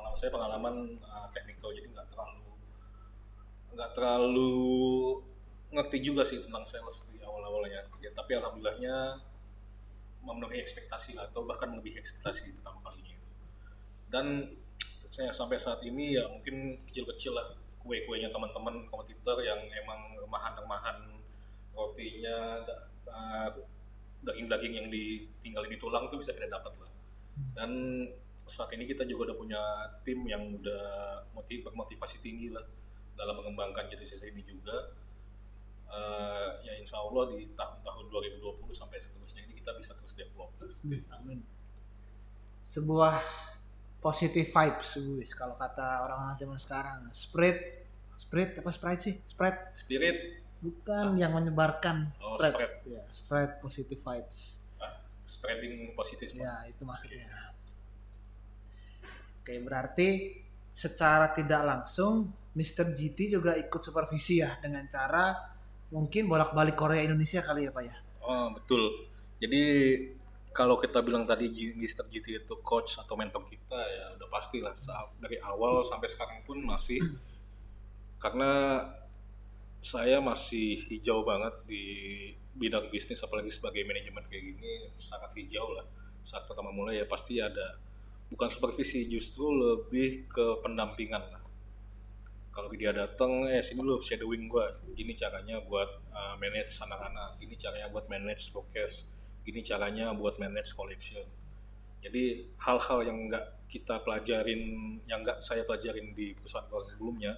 pengalaman 0.00 0.16
saya 0.16 0.30
pengalaman 0.32 0.76
uh, 1.04 1.28
technical 1.36 1.68
jadi 1.76 1.88
nggak 1.92 2.08
terlalu 2.08 2.48
nggak 3.70 3.90
terlalu 3.92 4.52
ngerti 5.70 5.98
juga 6.02 6.26
sih 6.26 6.42
tentang 6.42 6.66
sales 6.66 7.06
di 7.12 7.22
awal-awalnya. 7.22 7.86
Ya 8.02 8.10
tapi 8.16 8.34
alhamdulillahnya 8.34 9.22
memenuhi 10.24 10.58
ekspektasi 10.58 11.14
atau 11.16 11.46
bahkan 11.46 11.70
lebih 11.78 11.94
ekspektasi 12.00 12.58
pertama 12.58 12.82
kalinya 12.82 13.14
itu. 13.14 13.28
Dan 14.10 14.26
saya 15.10 15.30
sampai 15.30 15.58
saat 15.60 15.80
ini 15.86 16.18
ya 16.18 16.26
mungkin 16.26 16.82
kecil-kecil 16.90 17.34
lah 17.34 17.46
kue-kuenya 17.80 18.34
teman-teman 18.34 18.86
kompetitor 18.90 19.38
yang 19.42 19.58
emang 19.70 20.18
remahan-remahan 20.18 20.98
rotinya 21.72 22.66
uh, 23.08 23.50
daging-daging 24.26 24.74
yang 24.76 24.86
ditinggalin 24.92 25.70
di 25.70 25.78
tulang 25.80 26.06
itu 26.12 26.20
bisa 26.20 26.36
kita 26.36 26.46
dapat 26.52 26.76
lah 26.76 26.90
dan 27.56 27.70
saat 28.50 28.74
ini 28.74 28.82
kita 28.82 29.06
juga 29.06 29.30
udah 29.30 29.36
punya 29.38 29.62
tim 30.02 30.26
yang 30.26 30.42
udah 30.58 30.82
motiv 31.30 31.62
bermotivasi 31.62 32.18
tinggi 32.18 32.50
lah 32.50 32.66
dalam 33.14 33.38
mengembangkan 33.38 33.86
JTCC 33.86 34.34
ini 34.34 34.42
juga. 34.42 34.98
Uh, 35.90 36.54
ya 36.62 36.78
insya 36.78 37.02
Allah 37.02 37.34
di 37.34 37.50
tahun-tahun 37.54 38.04
2020 38.10 38.62
sampai 38.70 38.98
seterusnya 38.98 39.42
ini 39.46 39.58
kita 39.58 39.74
bisa 39.78 39.94
terus 39.94 40.14
develop. 40.18 40.50
Terus. 40.58 40.82
Amin. 41.14 41.42
Sebuah 42.66 43.18
positive 43.98 44.46
vibes 44.50 44.98
wis 45.18 45.34
kalau 45.34 45.54
kata 45.54 46.06
orang 46.06 46.34
zaman 46.38 46.58
sekarang. 46.58 47.00
Spread 47.14 47.58
spread 48.14 48.58
apa 48.58 48.70
sprite 48.70 49.00
sih? 49.02 49.14
Spread? 49.26 49.56
Spirit. 49.74 50.18
Bukan 50.60 51.16
yang 51.16 51.32
menyebarkan 51.32 52.12
Oh, 52.20 52.36
spread. 52.36 52.52
spread. 52.52 52.72
ya 52.86 53.02
spread 53.10 53.50
positive 53.58 53.98
vibes. 53.98 54.62
Ah, 54.78 55.00
spreading 55.26 55.90
positif 55.96 56.34
ya 56.36 56.68
itu 56.70 56.82
maksudnya 56.86 57.50
oke 59.40 59.54
berarti 59.64 60.08
secara 60.76 61.32
tidak 61.32 61.64
langsung 61.64 62.30
Mr. 62.54 62.92
GT 62.92 63.40
juga 63.40 63.56
ikut 63.56 63.80
supervisi 63.80 64.44
ya 64.44 64.58
dengan 64.60 64.86
cara 64.86 65.32
mungkin 65.90 66.30
bolak-balik 66.30 66.78
Korea 66.78 67.02
Indonesia 67.02 67.42
kali 67.42 67.66
ya 67.66 67.72
Pak 67.74 67.84
ya 67.84 67.96
Oh 68.30 68.52
betul. 68.52 69.10
Jadi 69.40 69.62
kalau 70.52 70.76
kita 70.76 71.00
bilang 71.00 71.24
tadi 71.24 71.48
Mr. 71.50 72.06
GT 72.06 72.46
itu 72.46 72.54
coach 72.60 73.00
atau 73.00 73.18
mentor 73.18 73.46
kita 73.48 73.78
ya 73.78 74.04
udah 74.18 74.28
pastilah 74.28 74.74
dari 75.18 75.38
awal 75.40 75.82
sampai 75.86 76.08
sekarang 76.10 76.38
pun 76.46 76.60
masih 76.60 77.00
karena 78.22 78.84
saya 79.80 80.20
masih 80.20 80.84
hijau 80.92 81.24
banget 81.24 81.54
di 81.64 81.84
bidang 82.52 82.92
bisnis 82.92 83.24
apalagi 83.24 83.48
sebagai 83.48 83.80
manajemen 83.88 84.26
kayak 84.28 84.44
gini 84.52 84.92
sangat 85.00 85.32
hijau 85.40 85.72
lah 85.72 85.86
saat 86.20 86.44
pertama 86.44 86.68
mulai 86.68 87.00
ya 87.00 87.06
pasti 87.08 87.40
ada 87.40 87.80
bukan 88.30 88.48
supervisi 88.48 89.10
justru 89.10 89.50
lebih 89.50 90.30
ke 90.30 90.62
pendampingan 90.62 91.22
lah. 91.34 91.42
Kalau 92.50 92.70
dia 92.74 92.90
datang 92.90 93.46
eh 93.46 93.62
sini 93.62 93.82
lu 93.82 93.98
shadowing 94.02 94.50
gua. 94.50 94.70
Gini 94.94 95.14
caranya 95.14 95.62
buat 95.62 95.90
uh, 96.10 96.34
manage 96.38 96.74
anak-anak. 96.82 97.38
Gini 97.38 97.54
caranya 97.54 97.86
buat 97.90 98.10
manage 98.10 98.50
forecast 98.50 99.20
gini 99.44 99.64
caranya 99.64 100.12
buat 100.12 100.36
manage 100.36 100.76
collection. 100.76 101.24
Jadi 102.00 102.48
hal-hal 102.60 102.98
yang 103.04 103.18
nggak 103.28 103.68
kita 103.68 104.00
pelajarin 104.00 104.62
yang 105.04 105.20
nggak 105.20 105.44
saya 105.44 105.64
pelajarin 105.64 106.12
di 106.16 106.32
perusahaan 106.32 106.64
perusahaan 106.64 106.96
sebelumnya 106.96 107.32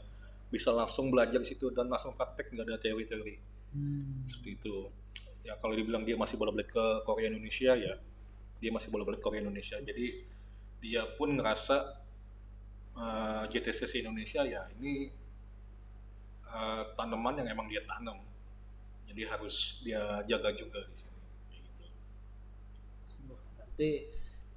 bisa 0.53 0.71
langsung 0.71 1.09
belajar 1.09 1.41
di 1.41 1.49
situ 1.49 1.71
dan 1.75 1.91
langsung 1.91 2.15
praktek. 2.15 2.53
Nggak 2.53 2.67
ada 2.69 2.79
teori-teori. 2.79 3.37
Hmm. 3.73 4.21
seperti 4.29 4.61
itu. 4.61 4.77
Ya 5.49 5.57
kalau 5.57 5.73
dibilang 5.73 6.05
dia 6.05 6.13
masih 6.13 6.37
boleh 6.37 6.53
balik 6.53 6.77
ke 6.77 6.87
Korea 7.09 7.33
Indonesia 7.33 7.73
ya 7.73 7.97
dia 8.61 8.71
masih 8.71 8.93
boleh 8.93 9.09
balik 9.09 9.25
ke 9.25 9.27
Korea 9.27 9.41
Indonesia. 9.41 9.81
Jadi 9.81 10.23
dia 10.83 11.07
pun 11.15 11.39
ngerasa 11.39 12.03
uh, 12.99 13.43
JTCC 13.47 14.03
Indonesia 14.03 14.43
ya 14.43 14.67
ini 14.77 15.15
uh, 16.51 16.83
tanaman 16.99 17.39
yang 17.41 17.49
emang 17.55 17.71
dia 17.71 17.87
tanam 17.87 18.19
jadi 19.13 19.29
harus 19.29 19.85
dia 19.85 20.25
jaga 20.25 20.51
juga 20.57 20.81
di 20.89 20.97
sini 20.97 21.21
gitu. 21.53 21.85
Berarti 23.61 23.91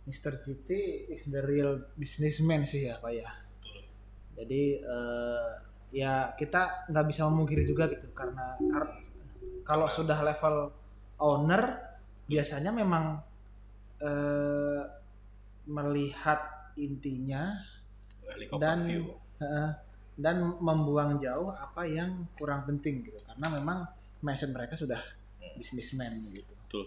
Mr. 0.07 0.33
GT 0.39 0.69
is 1.11 1.27
the 1.27 1.43
real 1.43 1.91
businessman 1.99 2.63
sih 2.63 2.87
ya 2.87 2.95
Pak 3.03 3.11
ya. 3.11 3.27
Betul. 3.59 3.83
Jadi 4.39 4.63
eh, 4.79 5.49
ya 5.91 6.31
kita 6.39 6.87
nggak 6.87 7.05
bisa 7.11 7.27
memungkiri 7.27 7.67
juga 7.67 7.91
gitu 7.91 8.07
karena 8.15 8.55
kar- 8.55 8.95
kalau 9.67 9.91
sudah 9.91 10.23
level 10.23 10.71
owner 11.19 11.83
biasanya 12.31 12.71
memang 12.71 13.19
eh, 13.99 14.81
melihat 15.65 16.71
intinya 16.77 17.55
helikopter 18.25 18.61
Dan- 18.61 18.85
view 18.85 19.03
eh, 19.41 19.71
dan 20.15 20.55
membuang 20.63 21.19
jauh 21.19 21.51
apa 21.51 21.83
yang 21.83 22.23
kurang 22.39 22.63
penting 22.63 23.03
gitu 23.03 23.19
karena 23.27 23.51
memang 23.51 23.83
mindset 24.23 24.49
mereka 24.55 24.79
sudah 24.79 25.01
businessman 25.59 26.15
gitu. 26.31 26.55
Betul. 26.67 26.85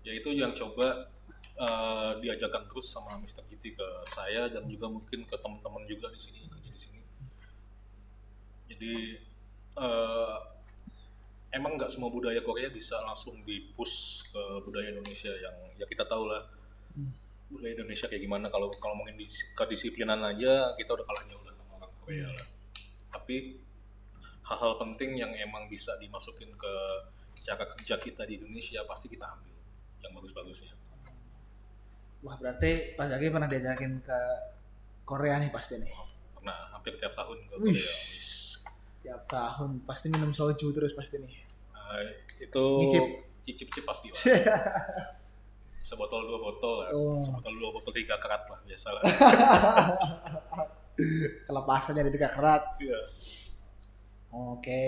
Ya 0.00 0.16
itu 0.16 0.32
yang 0.32 0.56
coba 0.56 1.12
uh, 1.60 2.16
diajarkan 2.20 2.64
terus 2.68 2.88
sama 2.88 3.20
Mr. 3.20 3.44
GT 3.52 3.76
ke 3.76 3.88
saya 4.08 4.48
dan 4.48 4.64
juga 4.64 4.88
mungkin 4.88 5.28
ke 5.28 5.36
teman-teman 5.36 5.84
juga 5.84 6.08
di 6.08 6.20
sini 6.20 6.40
kerja 6.48 6.70
di 6.72 6.80
sini. 6.80 7.00
Jadi 8.72 8.94
uh, 9.76 10.36
emang 11.52 11.76
nggak 11.76 11.92
semua 11.92 12.08
budaya 12.08 12.40
Korea 12.40 12.72
bisa 12.72 12.96
langsung 13.04 13.40
dipush 13.44 14.28
ke 14.32 14.42
budaya 14.64 14.92
Indonesia 14.92 15.32
yang 15.36 15.56
ya 15.76 15.84
kita 15.84 16.08
tahu 16.08 16.28
lah 16.28 16.56
Hmm. 16.88 17.12
Budaya 17.48 17.72
Indonesia 17.80 18.06
kayak 18.06 18.22
gimana 18.22 18.46
kalau 18.52 18.68
kalau 18.76 18.92
ngomongin 19.00 19.16
dis- 19.16 19.52
kedisiplinan 19.56 20.20
aja 20.20 20.76
kita 20.76 20.90
udah 20.92 21.04
kalah 21.04 21.24
jauh 21.24 21.42
lah 21.44 21.54
sama 21.56 21.72
orang 21.80 21.92
Korea 22.04 22.28
lah. 22.28 22.46
Tapi 23.08 23.36
hal-hal 24.44 24.72
penting 24.80 25.10
yang 25.16 25.32
emang 25.32 25.68
bisa 25.68 25.96
dimasukin 25.96 26.52
ke 26.56 26.74
cara 27.44 27.64
kerja 27.76 27.96
kita 27.96 28.28
di 28.28 28.36
Indonesia 28.40 28.84
pasti 28.84 29.08
kita 29.08 29.24
ambil 29.24 29.56
yang 30.04 30.12
bagus-bagusnya. 30.12 30.72
Wah 32.20 32.36
berarti 32.36 32.92
Pak 32.98 33.06
Zaki 33.08 33.26
pernah 33.32 33.48
diajakin 33.48 33.92
ke 34.04 34.18
Korea 35.08 35.40
nih 35.40 35.48
pasti 35.48 35.80
nih. 35.80 35.92
Pernah 36.36 36.76
hampir 36.76 37.00
tiap 37.00 37.16
tahun 37.16 37.38
ke. 37.48 37.54
Korea. 37.56 37.92
Tiap 38.98 39.22
tahun 39.24 39.70
pasti 39.88 40.06
minum 40.12 40.34
soju 40.36 40.68
terus 40.74 40.92
pasti 40.92 41.16
nih. 41.16 41.48
Nah, 41.72 42.04
itu 42.36 42.64
Nyicip. 42.84 43.04
cicip-cicip 43.48 43.84
pasti 43.88 44.06
lah. 44.12 44.20
Sebotol 45.88 46.20
dua 46.28 46.52
botol 46.52 46.84
lah. 46.84 46.88
Oh. 46.92 47.16
Sebotol 47.16 47.56
dua 47.56 47.72
botol 47.72 47.92
tiga 47.96 48.20
kerat 48.20 48.44
lah 48.44 48.60
biasa 48.60 48.88
lah. 48.92 49.02
Kelepasannya 51.48 52.04
di 52.04 52.12
tiga 52.12 52.28
kerat. 52.28 52.76
Iya. 52.76 53.00
Oke. 54.36 54.84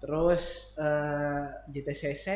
Terus 0.00 0.72
eh, 0.80 1.44
JTCC 1.68 2.26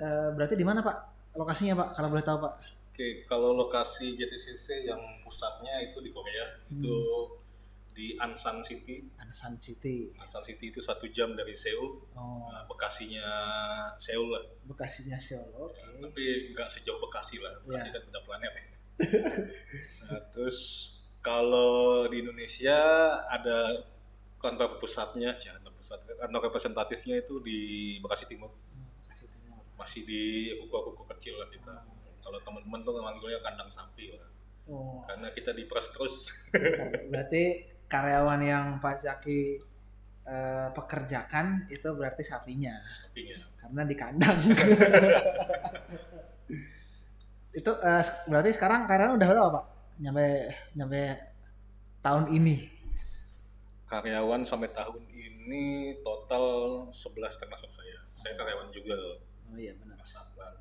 eh, 0.00 0.28
berarti 0.32 0.56
di 0.56 0.64
mana 0.64 0.80
Pak? 0.80 0.96
Lokasinya 1.36 1.76
Pak? 1.76 1.88
Kalau 1.92 2.08
boleh 2.08 2.24
tahu 2.24 2.40
Pak? 2.40 2.78
Oke, 2.98 3.22
kalau 3.30 3.54
lokasi 3.54 4.18
JTCC 4.18 4.90
yang 4.90 4.98
pusatnya 5.22 5.70
itu 5.86 6.02
di 6.02 6.10
Korea, 6.10 6.42
itu 6.66 6.98
di 7.98 8.14
Ansan 8.14 8.62
City. 8.62 9.02
Ansan 9.18 9.58
City. 9.58 10.14
Ansan 10.14 10.40
City 10.40 10.70
itu 10.70 10.78
satu 10.78 11.10
jam 11.10 11.34
dari 11.34 11.50
Seoul. 11.52 11.98
Oh, 12.14 12.46
Nah, 12.46 12.62
Bekasinya 12.64 13.26
Seoul 13.96 14.30
lah. 14.30 14.44
Bekasinya 14.64 15.18
Seoul. 15.18 15.50
Oke. 15.52 15.82
tapi 15.98 16.22
nggak 16.48 16.68
sejauh 16.68 17.00
Bekasi 17.00 17.42
lah 17.42 17.58
Bekasi 17.60 17.90
Iya. 17.90 17.92
kan 17.92 18.02
beda 18.04 18.20
planet 18.22 18.54
nah, 20.00 20.20
terus 20.30 20.58
kalau 21.18 22.06
di 22.06 22.18
Indonesia 22.20 22.78
ada 23.24 23.82
kantor 24.36 24.78
pusatnya 24.78 25.34
ya, 25.36 25.50
kantor 25.52 25.72
pusat 25.74 25.98
kantor 26.08 26.40
representatifnya 26.44 27.18
itu 27.18 27.38
di 27.40 27.58
Bekasi 27.98 28.26
Timur 28.26 28.50
Hmm, 28.50 28.86
Bekasi 29.02 29.26
Timur. 29.28 29.58
masih 29.74 30.02
di 30.02 30.22
kuku-kuku 30.56 31.02
kecil 31.08 31.34
lah 31.36 31.48
kita 31.48 31.74
kalau 32.20 32.38
teman-teman 32.40 32.78
tuh 32.80 32.92
manggilnya 32.96 33.40
kandang 33.40 33.66
sapi 33.68 34.14
lah 34.14 34.30
Oh, 34.68 35.00
karena 35.02 35.32
kita 35.32 35.50
diperas 35.50 35.88
terus 35.90 36.28
berarti 37.08 37.64
karyawan 37.88 38.40
yang 38.44 38.66
Pak 38.78 38.96
Zaki 39.00 39.58
eh, 40.28 40.68
pekerjakan 40.76 41.66
itu 41.72 41.88
berarti 41.96 42.22
sapinya 42.22 42.76
Tapi 43.08 43.32
ya, 43.32 43.40
karena 43.56 43.82
di 43.88 43.96
kandang. 43.96 44.38
itu 47.58 47.70
eh, 47.82 48.04
berarti 48.28 48.50
sekarang 48.54 48.86
karyawan 48.86 49.16
udah 49.16 49.28
berapa 49.28 49.50
pak? 49.50 49.64
Nyampe 49.98 50.26
nyampe 50.76 51.00
tahun 52.04 52.30
ini. 52.30 52.56
karyawan 53.88 54.44
sampai 54.44 54.68
tahun 54.76 55.00
ini 55.08 55.96
total 56.04 56.44
11 56.92 57.40
termasuk 57.40 57.72
saya. 57.72 58.04
Saya 58.12 58.36
karyawan 58.36 58.68
juga 58.68 58.92
loh, 59.00 59.16
Oh 59.48 59.56
iya 59.56 59.72
benar. 59.80 59.96
Mas 59.96 60.12
Akbar. 60.12 60.60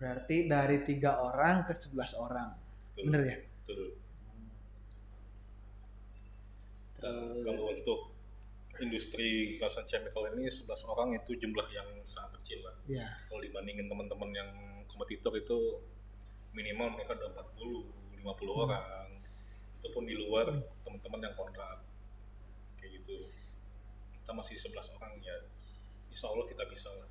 Berarti 0.00 0.48
dari 0.48 0.80
tiga 0.80 1.20
orang 1.20 1.64
ke 1.68 1.76
11 1.76 2.16
orang. 2.16 2.56
Betul. 2.96 3.04
Bener 3.08 3.22
ya? 3.24 3.36
Betul. 3.36 4.05
Kalau 6.98 7.64
untuk 7.68 8.00
industri 8.76 9.56
kawasan 9.56 9.84
chemical 9.84 10.28
ini 10.32 10.44
11 10.46 10.68
orang 10.84 11.16
itu 11.16 11.32
jumlah 11.34 11.64
yang 11.70 11.88
sangat 12.04 12.36
kecil 12.40 12.60
lah. 12.60 12.76
Iya. 12.84 13.08
Kalau 13.26 13.40
dibandingin 13.40 13.86
teman-teman 13.86 14.30
yang 14.32 14.50
kompetitor 14.84 15.32
itu 15.32 15.80
minimal 16.52 16.92
mereka 16.92 17.16
ada 17.16 17.32
40, 17.32 17.88
50 18.20 18.52
Hmm. 18.52 18.64
orang. 18.68 19.08
Itu 19.80 19.88
pun 19.92 20.04
di 20.04 20.16
luar 20.16 20.48
teman-teman 20.82 21.20
yang 21.22 21.34
kontrak. 21.34 21.78
Kayak 22.76 23.00
gitu. 23.00 23.28
Kita 24.20 24.32
masih 24.32 24.56
11 24.56 24.92
orang 24.92 25.12
ya. 25.20 25.36
Insya 26.08 26.26
Allah 26.28 26.44
kita 26.44 26.64
bisa 26.66 26.88
lah. 26.92 27.08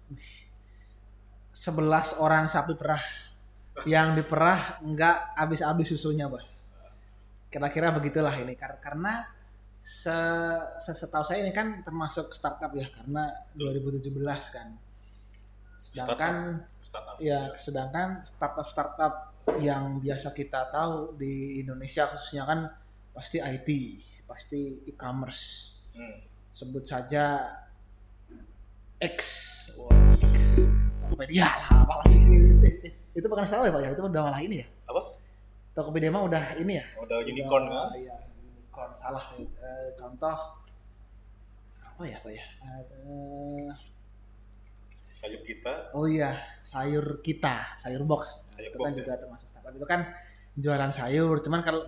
11 1.55 2.19
orang 2.19 2.45
sapi 2.45 2.73
perah 2.75 3.01
yang 3.89 4.13
diperah 4.13 4.81
nggak 4.81 5.17
habis-habis 5.33 5.87
susunya, 5.89 6.29
Pak. 6.29 6.43
Kira-kira 7.49 7.89
begitulah 7.89 8.35
ini 8.35 8.53
Kar- 8.53 8.77
karena 8.77 9.23
se, 9.85 10.17
se- 10.81 10.97
setahu 10.97 11.21
saya 11.21 11.45
ini 11.45 11.53
kan 11.53 11.85
termasuk 11.85 12.33
startup 12.33 12.73
ya 12.73 12.89
karena 12.89 13.29
2017 13.53 14.09
kan. 14.49 14.73
Sedangkan 15.85 16.65
Startup. 16.81 17.15
ya 17.21 17.53
sedangkan 17.55 18.25
startup-startup 18.25 19.13
yang 19.61 20.01
biasa 20.01 20.33
kita 20.33 20.73
tahu 20.73 21.13
di 21.15 21.61
Indonesia 21.61 22.09
khususnya 22.09 22.43
kan 22.43 22.65
pasti 23.13 23.37
IT, 23.37 23.69
pasti 24.25 24.89
e-commerce. 24.89 25.77
Hmm. 25.93 26.25
Sebut 26.49 26.81
saja 26.81 27.45
X, 28.97 29.17
X, 30.17 30.43
Tokopedia 31.05 31.45
lah, 31.45 31.83
apalah 31.83 32.05
sih 32.09 32.19
itu 33.17 33.27
bukan 33.29 33.45
salah 33.45 33.69
ya 33.69 33.75
pak 33.75 33.81
ya, 33.85 33.89
itu 33.93 34.01
udah 34.01 34.23
malah 34.25 34.41
ini 34.41 34.63
ya. 34.63 34.67
Apa? 34.89 35.01
Tokopedia 35.71 36.09
mah 36.09 36.23
udah 36.25 36.43
ini 36.57 36.79
ya. 36.79 36.85
Udah 36.97 37.17
unicorn 37.21 37.63
Udah, 37.67 37.91
kan? 37.91 37.99
Iya, 37.99 38.15
unicorn 38.75 38.91
salah. 38.93 39.23
Eh, 39.39 39.89
contoh 39.95 40.35
apa 41.79 42.03
ya 42.03 42.19
pak 42.19 42.27
ya? 42.29 42.43
Eh, 42.91 43.71
Sayur 45.15 45.41
kita, 45.41 45.73
oh 45.95 46.05
iya, 46.05 46.35
sayur 46.61 47.23
kita, 47.23 47.79
sayur 47.79 48.03
box. 48.03 48.43
sayur 48.51 48.67
itu 48.67 48.75
kan 48.75 48.83
box 48.83 48.91
ya. 48.91 48.99
juga 48.99 49.13
termasuk 49.15 49.47
startup 49.47 49.73
itu 49.73 49.87
kan 49.87 50.01
jualan 50.53 50.91
sayur 50.91 51.35
cuman 51.39 51.61
kalau 51.61 51.81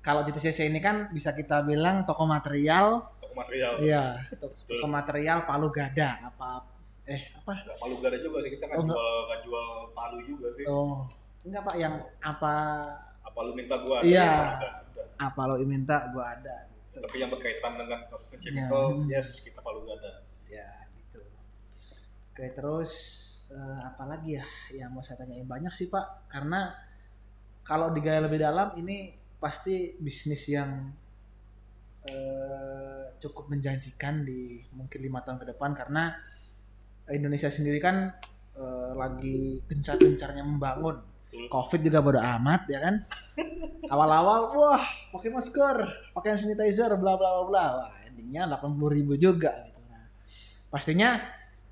kalau 0.00 0.20
GTCC 0.22 0.68
ini 0.68 0.80
kan 0.80 1.08
bisa 1.08 1.32
kita 1.32 1.60
bilang 1.60 2.02
toko 2.02 2.24
material 2.24 3.04
Toko 3.16 3.32
material. 3.34 3.78
iya 3.78 4.16
toko, 4.30 4.56
toko 4.58 4.86
material 4.86 5.44
palu 5.44 5.68
gada 5.68 6.24
apa 6.24 6.64
eh 7.04 7.32
apa 7.34 7.52
Nggak 7.62 7.76
palu 7.78 7.94
gada 8.00 8.16
juga 8.18 8.36
sih 8.40 8.50
kita 8.50 8.64
nggak 8.66 8.78
Oh, 8.78 8.84
jual 8.86 8.96
nggak 9.22 9.40
jual 9.40 9.68
palu 9.92 10.18
juga 10.20 10.48
sih. 10.50 10.64
oh 10.66 11.04
enggak 11.42 11.62
pak 11.62 11.76
yang 11.78 11.94
apa 12.18 12.54
Apa 13.22 13.38
lu 13.40 13.52
minta 13.52 13.76
gua 13.78 14.00
ada? 14.00 14.04
Iya. 14.04 14.30
Apa 15.18 15.20
ada. 15.20 15.30
apa 15.30 15.40
lo 15.48 15.54
minta 15.64 15.96
gua 16.10 16.24
ada 16.34 16.56
gitu. 16.70 17.02
Tapi 17.04 17.16
yang 17.18 17.30
berkaitan 17.32 17.72
dengan 17.74 18.00
custom 18.08 18.38
chemical, 18.38 18.84
Ya. 19.10 19.18
yes 19.18 19.42
kita 19.42 19.58
palu 19.60 19.82
gada. 19.84 20.22
ya 20.46 20.68
gitu 20.94 21.18
oke 22.30 22.46
terus 22.54 22.92
eh, 23.50 23.80
apa 23.82 24.04
lagi 24.06 24.38
ya 24.38 24.44
yang 24.72 24.94
mau 24.94 25.02
saya 25.02 25.22
tanyain 25.22 25.46
banyak 25.46 25.72
sih 25.74 25.90
pak 25.90 26.30
karena 26.30 26.70
kalau 27.64 27.90
digali 27.90 28.20
lebih 28.22 28.44
dalam 28.44 28.76
ini 28.78 29.12
pasti 29.40 29.96
bisnis 29.98 30.46
yang 30.46 30.92
eh, 32.06 33.04
cukup 33.18 33.48
menjanjikan 33.50 34.22
di 34.22 34.60
mungkin 34.76 35.00
lima 35.00 35.24
tahun 35.24 35.40
ke 35.40 35.46
depan 35.56 35.72
karena 35.72 36.12
Indonesia 37.10 37.48
sendiri 37.48 37.80
kan 37.80 38.12
eh, 38.54 38.92
lagi 38.94 39.60
gencar-gencarnya 39.66 40.44
membangun 40.44 41.00
Betul. 41.34 41.50
COVID 41.50 41.80
juga 41.82 41.98
bodo 41.98 42.20
amat 42.22 42.62
ya 42.70 42.78
kan 42.78 42.94
awal-awal 43.92 44.54
wah 44.54 44.84
pakai 45.10 45.34
masker 45.34 45.76
pakai 46.14 46.28
hand 46.38 46.40
sanitizer 46.46 46.94
bla 46.94 47.18
bla 47.18 47.42
bla 47.42 47.44
bla 47.50 47.64
wah 47.74 47.90
endingnya 48.06 48.46
80 48.46 48.78
ribu 48.94 49.18
juga 49.18 49.50
gitu 49.66 49.82
nah 49.90 50.06
pastinya 50.70 51.18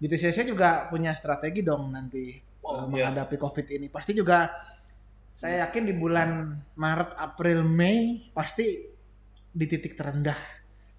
BTCC 0.02 0.50
juga 0.50 0.90
punya 0.90 1.14
strategi 1.14 1.62
dong 1.62 1.94
nanti 1.94 2.50
Oh, 2.62 2.78
eh, 2.78 2.94
iya. 2.94 3.10
menghadapi 3.10 3.36
COVID 3.42 3.66
ini 3.74 3.86
pasti 3.90 4.14
juga 4.14 4.46
saya 5.34 5.66
yakin 5.66 5.82
di 5.82 5.94
bulan 5.98 6.54
Maret 6.78 7.18
April 7.18 7.66
Mei 7.66 8.30
pasti 8.30 8.86
di 9.50 9.66
titik 9.66 9.98
terendah 9.98 10.38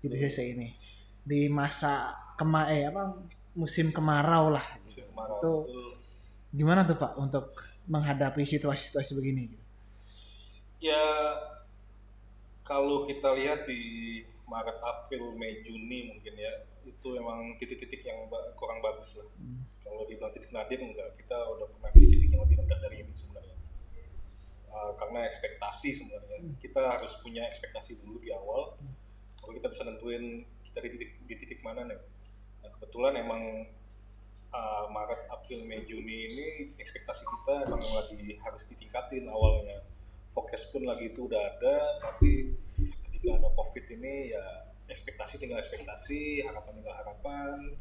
BTCC 0.04 0.40
ini 0.52 0.76
di 1.24 1.48
masa 1.48 2.12
kema 2.36 2.68
eh 2.68 2.84
apa 2.92 3.16
musim 3.56 3.96
kemarau 3.96 4.52
lah 4.52 4.66
Musim 4.84 5.08
kemarau. 5.08 5.40
Itu 5.40 5.54
Betul. 5.72 5.93
Gimana 6.54 6.86
tuh 6.86 6.96
Pak 6.96 7.18
untuk 7.18 7.58
menghadapi 7.90 8.46
situasi-situasi 8.46 9.18
begini 9.18 9.44
Ya 10.84 11.04
kalau 12.68 13.08
kita 13.08 13.32
lihat 13.36 13.66
di 13.66 14.22
Maret, 14.48 14.78
April, 14.84 15.34
Mei, 15.34 15.64
Juni 15.64 16.14
mungkin 16.14 16.34
ya 16.36 16.52
itu 16.84 17.16
emang 17.16 17.56
titik-titik 17.56 18.04
yang 18.04 18.28
kurang 18.60 18.84
bagus 18.84 19.16
lah. 19.20 19.28
Hmm. 19.40 19.64
Kalau 19.84 20.04
dibilang 20.08 20.32
titik 20.36 20.52
nadir 20.52 20.80
enggak, 20.84 21.16
kita 21.16 21.38
udah 21.56 21.68
pernah 21.72 21.90
di 21.96 22.04
titik 22.08 22.30
yang 22.36 22.44
lebih 22.44 22.60
rendah 22.60 22.80
dari 22.84 22.98
ini 23.08 23.14
sebenarnya. 23.16 23.58
Uh, 24.68 24.92
karena 25.00 25.20
ekspektasi 25.24 25.90
sebenarnya 25.96 26.38
kita 26.60 26.82
harus 26.84 27.16
punya 27.24 27.48
ekspektasi 27.48 28.04
dulu 28.04 28.20
di 28.20 28.36
awal, 28.36 28.76
baru 29.40 29.52
kita 29.64 29.68
bisa 29.72 29.84
nentuin 29.88 30.44
kita 30.68 30.80
di 30.84 30.90
titik 31.00 31.10
di 31.24 31.36
titik 31.40 31.60
mana 31.64 31.88
nih. 31.88 32.00
Nah, 32.64 32.70
kebetulan 32.76 33.14
emang 33.24 33.42
uh, 34.54 34.86
Maret, 34.94 35.28
April, 35.34 35.66
Mei, 35.66 35.84
Juni 35.84 36.30
ini 36.30 36.48
ekspektasi 36.78 37.26
kita 37.26 37.68
emang 37.68 37.82
lagi 37.82 38.38
harus 38.40 38.64
ditingkatin 38.70 39.26
awalnya. 39.28 39.84
Fokus 40.34 40.70
pun 40.74 40.86
lagi 40.86 41.14
itu 41.14 41.30
udah 41.30 41.42
ada, 41.42 41.78
tapi 42.02 42.58
ketika 43.06 43.38
ada 43.38 43.50
COVID 43.54 43.86
ini 43.98 44.34
ya 44.34 44.46
ekspektasi 44.90 45.42
tinggal 45.42 45.62
ekspektasi, 45.62 46.46
harapan 46.46 46.74
tinggal 46.82 46.96
harapan. 46.98 47.78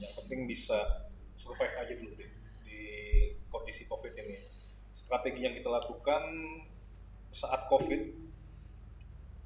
Yang 0.00 0.12
penting 0.24 0.40
bisa 0.48 1.10
survive 1.36 1.74
aja 1.76 1.94
dulu 1.94 2.14
deh 2.18 2.30
di 2.66 2.82
kondisi 3.50 3.86
COVID 3.86 4.14
ini. 4.18 4.38
Strategi 4.94 5.46
yang 5.46 5.54
kita 5.54 5.70
lakukan 5.70 6.22
saat 7.30 7.70
COVID, 7.70 8.02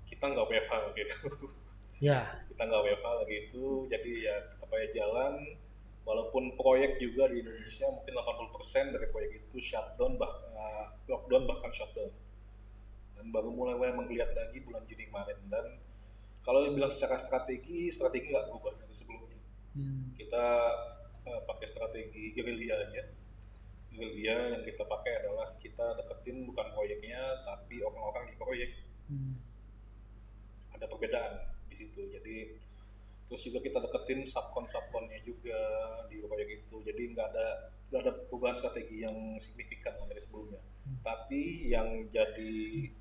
kita 0.09 0.24
nggak 0.24 0.46
WFH 0.48 0.74
gitu. 0.96 1.16
ya 2.02 2.40
kita 2.48 2.62
nggak 2.64 2.83
WFH 2.85 3.07
lagi 3.22 3.37
itu, 3.48 3.64
jadi 3.92 4.12
ya 4.24 4.37
tetap 4.57 4.68
aja 4.72 4.88
jalan. 4.96 5.35
Walaupun 6.04 6.52
proyek 6.60 7.00
juga 7.00 7.32
di 7.32 7.40
Indonesia 7.40 7.88
mungkin 7.88 8.12
80% 8.12 8.92
dari 8.92 9.08
proyek 9.08 9.48
itu 9.48 9.56
shutdown, 9.56 10.20
bah, 10.20 10.32
eh, 10.52 10.86
lockdown 11.08 11.48
bahkan 11.48 11.72
shutdown. 11.72 12.12
Dan 13.16 13.32
baru 13.32 13.48
mulai 13.48 13.74
mulai 13.76 13.92
menggeliat 13.96 14.36
lagi 14.36 14.60
bulan 14.60 14.84
Juni 14.84 15.08
kemarin. 15.08 15.38
Dan 15.48 15.80
kalau 16.44 16.60
dibilang 16.60 16.92
secara 16.92 17.16
strategi, 17.16 17.88
strategi 17.88 18.28
nggak 18.28 18.52
berubah 18.52 18.72
dari 18.76 18.92
sebelumnya 18.92 19.32
Hmm. 19.74 20.14
kita 20.14 20.44
eh, 21.26 21.40
pakai 21.50 21.66
strategi 21.66 22.30
gerilya 22.30 22.78
aja 22.78 23.02
gerilya 23.90 24.54
yang 24.54 24.62
kita 24.62 24.86
pakai 24.86 25.18
adalah 25.18 25.50
kita 25.58 25.98
deketin 25.98 26.46
bukan 26.46 26.70
proyeknya 26.70 27.42
tapi 27.42 27.82
orang-orang 27.82 28.30
di 28.30 28.34
proyek 28.38 28.70
Hmm. 29.10 29.34
ada 30.70 30.86
perbedaan 30.86 31.42
di 31.66 31.74
situ 31.74 32.06
jadi 32.06 32.54
terus 33.24 33.40
juga 33.40 33.58
kita 33.64 33.80
deketin 33.80 34.24
subkon 34.28 34.68
subkonnya 34.68 35.18
juga 35.24 35.56
di 36.12 36.20
proyek 36.20 36.64
itu 36.64 36.76
jadi 36.84 37.02
nggak 37.16 37.26
ada 37.32 37.46
nggak 37.88 38.00
ada 38.04 38.12
perubahan 38.28 38.56
strategi 38.56 39.04
yang 39.04 39.16
signifikan 39.40 39.96
dari 40.04 40.20
sebelumnya 40.20 40.60
tapi 41.00 41.72
yang 41.72 42.04
jadi 42.12 42.92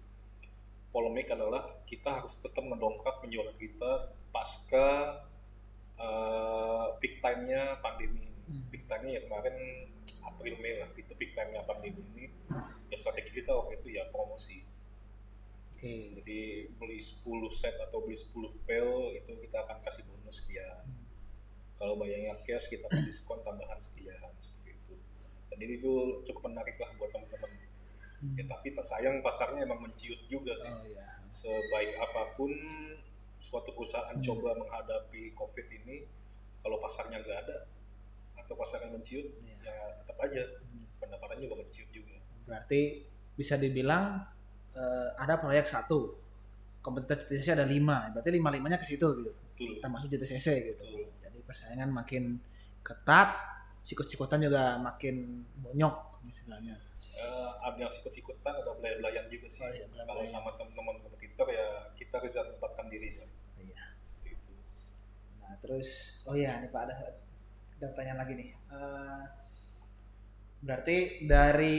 polemik 0.94 1.34
adalah 1.34 1.82
kita 1.90 2.22
harus 2.22 2.38
tetap 2.38 2.62
mendongkrak 2.62 3.26
penjualan 3.26 3.58
kita 3.58 4.14
pasca 4.30 5.20
eh, 5.98 6.86
peak 7.02 7.18
time-nya 7.18 7.82
pandemi. 7.82 8.30
Hmm. 8.46 8.70
Peak 8.70 8.86
time-nya 8.86 9.18
ya 9.18 9.22
kemarin 9.26 9.56
April 10.22 10.56
Mei 10.62 10.86
lah, 10.86 10.90
itu 10.94 11.12
peak 11.18 11.34
time-nya 11.34 11.66
pandemi 11.66 12.06
ini. 12.14 12.26
Ya 12.94 12.96
strategi 13.02 13.42
kita 13.42 13.50
waktu 13.58 13.82
itu 13.82 13.98
ya 13.98 14.06
promosi. 14.14 14.62
Oke 15.84 16.24
Jadi 16.24 16.40
beli 16.80 17.00
10 17.04 17.28
set 17.52 17.76
atau 17.76 18.00
beli 18.00 18.16
10 18.16 18.32
pel 18.64 18.90
itu 19.20 19.32
kita 19.44 19.58
akan 19.68 19.84
kasih 19.84 20.08
bonus 20.08 20.40
sekian. 20.40 20.88
Kalau 21.76 22.00
bayarnya 22.00 22.40
cash 22.48 22.72
kita 22.72 22.88
akan 22.88 23.04
diskon 23.04 23.44
tambahan 23.44 23.76
sekian 23.76 24.32
seperti 24.40 24.80
itu. 24.80 24.96
Dan 25.52 25.60
ini 25.60 25.76
tuh 25.84 26.24
cukup 26.24 26.48
menarik 26.48 26.80
lah 26.80 26.88
buat 26.96 27.12
teman-teman. 27.12 27.52
Hmm. 28.24 28.36
Ya, 28.40 28.44
tapi 28.48 28.72
pas 28.72 28.88
sayang 28.88 29.20
pasarnya 29.20 29.68
emang 29.68 29.84
menciut 29.84 30.24
juga 30.32 30.56
sih 30.56 30.72
oh 30.72 30.88
ya 30.88 31.04
sebaik 31.28 32.00
apa 32.00 32.40
pun 32.40 32.56
suatu 33.44 33.76
perusahaan 33.76 34.16
Hmm. 34.16 34.24
coba 34.24 34.56
menghadapi 34.56 35.36
COVID 35.36 35.68
ini, 35.84 36.08
kalau 36.64 36.80
pasarnya 36.80 37.20
nggak 37.20 37.40
ada 37.44 37.68
atau 38.40 38.56
pasarnya 38.56 38.96
menciut, 38.96 39.28
Iya. 39.44 39.60
ya 39.60 39.76
tetap 40.00 40.16
aja 40.24 40.40
Hmm. 40.64 40.88
pendapatannya 41.04 41.44
juga 41.44 41.68
menciut 41.68 41.90
juga. 41.92 42.16
Berarti 42.48 43.04
bisa 43.36 43.60
dibilang 43.60 44.24
eh, 44.74 45.10
ada 45.18 45.38
proyek 45.38 45.66
satu, 45.70 46.18
kompetitor 46.84 47.18
JTCC 47.22 47.56
ada 47.56 47.66
lima, 47.66 48.12
berarti 48.12 48.30
lima 48.34 48.50
limanya 48.52 48.78
ke 48.82 48.86
situ 48.86 49.08
gitu, 49.24 49.32
Betul. 49.32 49.80
termasuk 49.80 50.08
JTCC 50.12 50.48
gitu. 50.74 50.84
Betul. 50.84 51.06
Jadi 51.24 51.38
persaingan 51.48 51.90
makin 51.94 52.38
ketat, 52.84 53.30
sikut-sikutan 53.84 54.44
juga 54.44 54.76
makin 54.80 55.46
bonyok 55.64 56.24
istilahnya. 56.28 56.76
Eh, 57.14 57.50
ada 57.62 57.86
sikut-sikutan, 57.88 58.54
ada 58.58 58.72
belayan-belayan 58.76 59.30
juga 59.30 59.48
sih. 59.48 59.64
Oh 59.64 59.70
iya, 59.70 59.86
Kalau 59.86 59.92
belayan-belayan. 59.94 60.28
sama 60.28 60.50
teman-teman 60.58 60.96
kompetitor 61.00 61.48
ya 61.48 61.68
kita 61.96 62.16
kejar 62.20 62.46
tempatkan 62.58 62.86
diri 62.90 63.10
ya. 63.14 63.26
Iya. 63.62 63.84
Seperti 64.02 64.36
itu. 64.36 64.54
Nah 65.40 65.54
terus, 65.62 65.90
oh 66.28 66.36
iya 66.36 66.60
nih 66.60 66.68
Pak 66.74 66.82
ada 66.90 66.96
ada 67.80 67.86
pertanyaan 67.94 68.20
lagi 68.26 68.34
nih. 68.36 68.50
Eh, 68.52 69.24
berarti 70.64 70.98
dari 71.28 71.76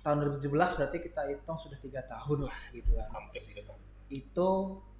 tahun 0.00 0.16
2017 0.32 0.48
berarti 0.76 0.98
kita 1.00 1.20
hitung 1.26 1.56
sudah 1.56 1.78
tiga 1.78 2.00
tahun 2.02 2.46
lah 2.46 2.58
gitu 2.70 2.90
kan. 2.92 3.08
Hampir 3.10 3.42
tiga 3.44 3.62
tahun. 3.64 3.80
Itu 4.08 4.48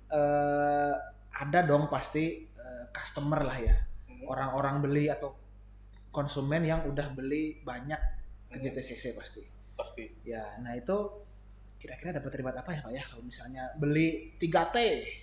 eh, 0.09 0.95
ada 1.33 1.59
dong 1.63 1.87
pasti 1.87 2.25
eh, 2.49 2.85
customer 2.91 3.41
lah 3.43 3.59
ya, 3.59 3.77
Hmm. 4.09 4.25
orang-orang 4.27 4.81
beli 4.81 5.07
atau 5.07 5.37
konsumen 6.09 6.63
yang 6.63 6.83
udah 6.83 7.09
beli 7.11 7.61
banyak 7.61 8.01
ke 8.47 8.57
Hmm. 8.57 8.65
JTCC 8.65 9.13
pasti. 9.13 9.45
Pasti. 9.75 10.05
Ya, 10.23 10.57
nah 10.59 10.73
itu 10.73 10.97
kira-kira 11.79 12.11
dapat 12.11 12.31
terlibat 12.33 12.57
apa 12.57 12.75
ya 12.75 12.81
Pak 12.81 12.91
ya 12.91 13.03
kalau 13.05 13.23
misalnya 13.23 13.71
beli 13.77 14.35
3T, 14.35 14.77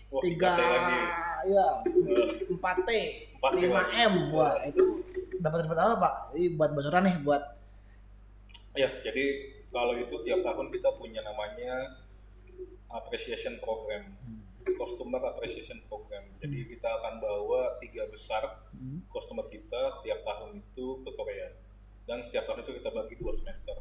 Wah, 0.08 0.22
3 0.24 0.32
3T 0.48 0.62
lagi. 0.62 1.00
ya, 1.46 1.68
Eh, 1.84 2.56
4T, 2.56 2.90
4T 3.36 3.58
5M. 3.68 4.14
Wah, 4.32 4.56
itu 4.64 5.04
dapat 5.38 5.58
terlibat 5.60 5.80
apa 5.82 5.96
Pak? 6.00 6.14
Ini 6.32 6.56
buat 6.56 6.72
bocoran 6.72 7.04
nih 7.04 7.18
buat 7.20 7.44
Ya, 8.74 8.88
jadi 9.02 9.55
kalau 9.76 9.94
itu 9.94 10.16
tiap 10.24 10.40
tahun 10.40 10.72
kita 10.72 10.88
punya 10.96 11.20
namanya 11.20 12.00
appreciation 12.88 13.60
program, 13.60 14.16
customer 14.74 15.20
appreciation 15.26 15.84
program. 15.86 16.24
Jadi 16.40 16.58
Hmm. 16.58 16.70
kita 16.72 16.88
akan 16.90 17.14
bawa 17.20 17.76
tiga 17.78 18.08
besar 18.08 18.44
Hmm. 18.72 19.04
customer 19.12 19.46
kita 19.48 20.00
tiap 20.00 20.24
tahun 20.24 20.64
itu 20.64 21.04
ke 21.04 21.12
Korea. 21.12 21.50
Dan 22.06 22.24
setiap 22.24 22.48
tahun 22.48 22.64
itu 22.64 22.80
kita 22.80 22.90
bagi 22.90 23.16
dua 23.18 23.34
semester. 23.34 23.76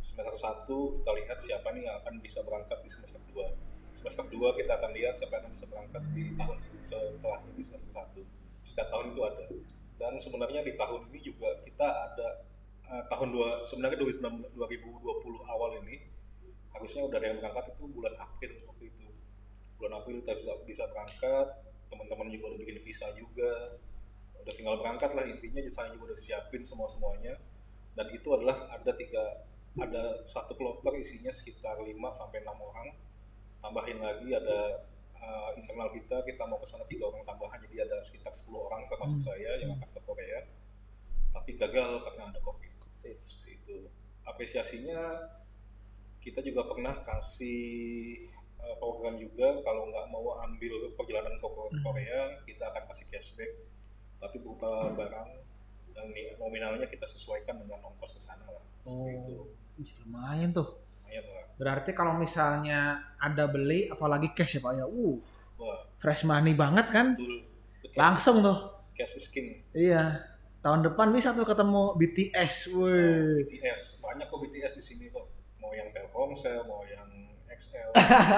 Semester 0.00 0.36
satu 0.38 0.78
kita 0.96 1.10
lihat 1.12 1.38
siapa 1.38 1.68
nih 1.68 1.82
yang 1.84 1.98
akan 2.00 2.22
bisa 2.22 2.38
berangkat 2.40 2.78
di 2.78 2.86
semester 2.86 3.18
2. 3.26 3.50
Semester 3.90 4.24
2 4.30 4.54
kita 4.54 4.78
akan 4.78 4.94
lihat 4.94 5.18
siapa 5.18 5.34
yang 5.34 5.42
akan 5.42 5.52
bisa 5.52 5.66
berangkat 5.66 6.02
di 6.14 6.24
tahun 6.32 6.56
se- 6.56 6.78
setelahnya 6.80 7.50
di 7.50 7.62
semester 7.64 7.90
satu. 7.90 8.22
Setiap 8.62 8.88
tahun 8.88 9.10
itu 9.10 9.20
ada. 9.20 9.44
Dan 9.98 10.12
sebenarnya 10.16 10.62
di 10.62 10.78
tahun 10.78 11.10
ini 11.10 11.18
juga 11.20 11.58
kita 11.66 11.86
ada 12.06 12.28
eh, 12.92 13.04
tahun 13.10 13.28
dua 13.34 13.62
sebenarnya 13.66 13.98
2019 14.02 14.54
2020 14.54 15.52
awal 15.52 15.70
ini 15.84 16.06
harusnya 16.74 17.02
udah 17.08 17.16
ada 17.16 17.26
yang 17.32 17.38
berangkat 17.40 17.64
itu 17.72 17.84
bulan 17.88 18.14
April 18.20 18.52
waktu 18.68 18.84
itu. 18.92 19.08
Bulan 19.80 19.92
April 20.00 20.20
kita 20.24 20.32
bisa, 20.36 20.52
bisa 20.68 20.84
berangkat, 20.92 21.46
teman-teman 21.88 22.28
juga 22.32 22.44
udah 22.52 22.58
bikin 22.60 22.78
visa 22.84 23.08
juga, 23.16 23.80
udah 24.46 24.54
tinggal 24.54 24.78
berangkat 24.78 25.10
lah 25.10 25.26
intinya 25.26 25.58
saya 25.74 25.90
juga 25.90 26.14
udah 26.14 26.18
siapin 26.22 26.62
semua 26.62 26.86
semuanya 26.86 27.34
dan 27.98 28.06
itu 28.14 28.28
adalah 28.30 28.70
ada 28.70 28.94
tiga 28.94 29.42
ada 29.74 30.22
satu 30.22 30.54
kloter 30.54 30.94
isinya 31.02 31.34
sekitar 31.34 31.82
5 31.82 31.90
sampai 32.14 32.46
enam 32.46 32.54
orang 32.62 32.94
tambahin 33.58 33.98
lagi 33.98 34.30
ada 34.30 34.86
uh, 35.18 35.50
internal 35.58 35.90
kita 35.90 36.22
kita 36.22 36.46
mau 36.46 36.62
ke 36.62 36.66
sana 36.68 36.86
tiga 36.86 37.10
orang 37.10 37.26
tambahan 37.26 37.58
jadi 37.66 37.90
ada 37.90 37.98
sekitar 38.06 38.30
10 38.30 38.54
orang 38.54 38.86
termasuk 38.86 39.18
Hmm. 39.18 39.26
saya 39.34 39.50
yang 39.58 39.74
akan 39.74 39.90
ke 39.90 40.00
Korea 40.06 40.40
tapi 41.34 41.50
gagal 41.58 41.90
karena 42.06 42.22
ada 42.30 42.40
covid 42.40 42.72
seperti 43.14 43.50
itu 43.56 43.76
apresiasinya 44.22 45.30
kita 46.18 46.42
juga 46.42 46.66
pernah 46.66 46.98
kasih 47.00 48.26
uh, 48.58 48.74
program 48.76 49.14
juga 49.16 49.62
kalau 49.62 49.86
nggak 49.86 50.06
mau 50.08 50.42
ambil 50.42 50.72
perjalanan 50.92 51.34
ke 51.34 51.46
Hmm. 51.46 51.82
Korea 51.82 52.20
kita 52.42 52.62
akan 52.64 52.82
kasih 52.86 53.06
cashback 53.08 53.52
tapi 54.16 54.38
berupa 54.38 54.90
barang 54.92 55.30
dan 55.90 56.06
nominalnya 56.36 56.84
kita 56.84 57.02
sesuaikan 57.04 57.58
dengan 57.58 57.82
ongkos 57.82 58.12
ke 58.12 58.20
sana 58.20 58.46
lah 58.46 58.62
seperti 58.80 59.12
itu 59.20 59.34
Oh, 59.36 59.46
ih, 59.76 59.90
lumayan 60.00 60.50
tuh. 60.50 60.68
lumayan 60.96 61.24
lah 61.26 61.44
Berarti 61.56 61.90
kalau 61.90 62.14
misalnya 62.14 62.80
ada 63.16 63.44
beli 63.44 63.86
apalagi 63.86 64.30
cash 64.30 64.56
ya 64.56 64.60
Pak 64.60 64.72
ya. 64.74 64.84
Uh, 64.84 65.16
wah 65.56 65.80
fresh 65.96 66.22
money 66.22 66.52
banget 66.52 66.86
kan? 66.88 67.16
betul 67.16 67.42
Langsung 67.94 68.40
tuh. 68.40 68.58
cash 68.92 69.16
is 69.16 69.26
king 69.26 69.64
Iya. 69.72 70.20
Tahun 70.66 70.82
depan 70.82 71.14
bisa 71.14 71.30
tuh 71.30 71.46
ketemu 71.46 71.94
BTS. 71.94 72.74
Wih. 72.74 73.46
BTS 73.46 74.02
banyak 74.02 74.26
kok 74.26 74.38
BTS 74.42 74.72
di 74.74 74.84
sini 74.84 75.04
kok 75.14 75.22
mau 75.62 75.70
yang 75.70 75.94
Telkomsel 75.94 76.66
mau 76.66 76.82
yang 76.82 77.06
XL 77.46 77.94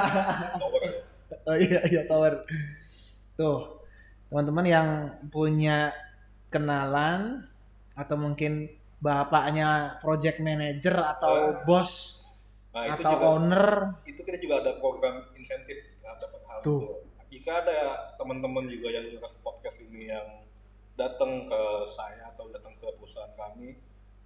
Tower 0.61 0.83
ya 0.85 1.01
Oh 1.49 1.57
iya 1.57 1.81
iya 1.89 2.03
tower. 2.05 2.45
Tuh. 3.33 3.81
Teman-teman 4.29 4.67
yang 4.69 4.89
punya 5.33 5.97
kenalan 6.53 7.49
atau 7.97 8.21
mungkin 8.21 8.69
bapaknya 9.01 9.97
project 10.05 10.45
manager 10.45 10.97
atau 11.01 11.33
Ah. 11.33 11.65
bos 11.65 11.93
nah 12.69 12.85
itu 12.85 13.01
atau 13.01 13.11
juga 13.17 13.27
owner 13.33 13.65
itu 14.05 14.21
kita 14.23 14.39
juga 14.39 14.55
ada 14.61 14.73
program 14.77 15.25
insentif 15.35 15.97
terhadap 15.99 16.31
hal 16.47 16.59
Tuh. 16.61 16.83
itu 16.85 16.93
jika 17.41 17.65
ada 17.65 17.79
teman-teman 18.21 18.69
juga 18.69 18.93
yang 18.93 19.09
dengar 19.09 19.33
podcast 19.41 19.83
ini 19.83 20.13
yang 20.13 20.27
datang 20.99 21.47
ke 21.47 21.63
saya 21.87 22.35
atau 22.35 22.51
datang 22.51 22.75
ke 22.75 22.91
perusahaan 22.99 23.31
kami 23.39 23.79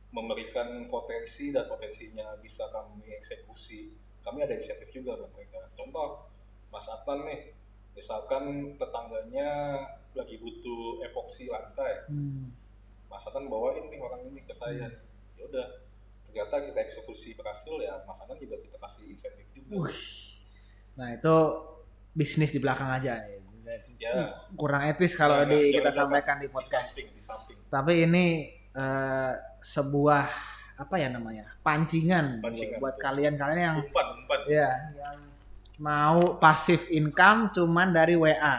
memberikan 0.09 0.89
potensi 0.89 1.53
dan 1.53 1.69
potensinya 1.69 2.33
bisa 2.41 2.65
kami 2.73 3.13
eksekusi 3.21 3.93
kami 4.25 4.41
ada 4.41 4.57
insentif 4.57 4.89
juga 4.89 5.21
buat 5.21 5.33
mereka 5.37 5.69
contoh 5.77 6.33
Mas 6.73 6.89
Atan 6.89 7.29
nih 7.29 7.53
misalkan 7.93 8.73
tetangganya 8.81 9.85
lagi 10.17 10.41
butuh 10.41 11.05
epoksi 11.05 11.53
lantai 11.53 12.09
Hmm. 12.09 12.57
Mas 13.13 13.29
Atan 13.29 13.53
bawain 13.53 13.93
nih 13.93 14.01
orang 14.01 14.25
ini 14.33 14.41
ke 14.41 14.57
saya 14.57 14.89
ya 15.37 15.43
udah 15.45 15.85
ternyata 16.25 16.65
kita 16.65 16.81
eksekusi 16.89 17.37
berhasil 17.37 17.77
ya 17.85 18.01
Mas 18.09 18.25
Atan 18.25 18.41
juga 18.41 18.57
kita 18.65 18.81
kasih 18.81 19.13
insentif 19.13 19.45
juga 19.53 19.77
Wih. 19.85 20.01
Nah 20.97 21.13
itu 21.13 21.37
bisnis 22.17 22.53
di 22.53 22.61
belakang 22.61 22.89
aja 22.89 23.21
nih. 23.29 23.42
Ya. 23.99 24.13
Kurang 24.53 24.83
etis 24.87 25.13
kalau 25.15 25.43
Jangan- 25.43 25.51
di 25.51 25.61
jangan 25.61 25.75
kita 25.75 25.89
lupa 25.89 25.99
sampaikan 25.99 26.37
di 26.37 26.43
di 26.43 26.49
podcast. 26.49 26.89
samping 26.89 27.09
di 27.11 27.23
samping. 27.23 27.59
Tapi 27.67 27.93
ini 28.03 28.25
eh, 28.73 29.33
sebuah 29.59 30.25
apa 30.75 30.95
ya 30.97 31.09
namanya 31.09 31.47
pancingan, 31.61 32.41
Pancingan, 32.41 32.81
buat 32.81 32.97
kalian-kalian 32.97 33.61
yang 33.61 33.77
umpan 33.79 34.07
umpan. 34.17 34.41
ya 34.49 34.71
yang 34.97 35.19
mau 35.79 36.35
pasif 36.37 36.89
income 36.89 37.53
cuman 37.53 37.93
dari 37.93 38.17
WA. 38.17 38.57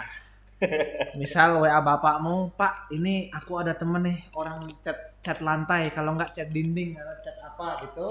Misal 1.19 1.59
WA 1.59 1.75
bapakmu, 1.77 2.55
Pak, 2.55 2.93
ini 2.93 3.27
aku 3.29 3.59
ada 3.59 3.75
temen 3.75 3.99
nih 3.99 4.31
orang 4.31 4.63
chat 4.79 4.95
chat 5.19 5.43
lantai, 5.43 5.91
kalau 5.91 6.15
nggak 6.15 6.31
chat 6.31 6.47
dinding 6.47 6.95
atau 6.95 7.15
chat 7.19 7.35
apa 7.41 7.83
gitu. 7.83 8.07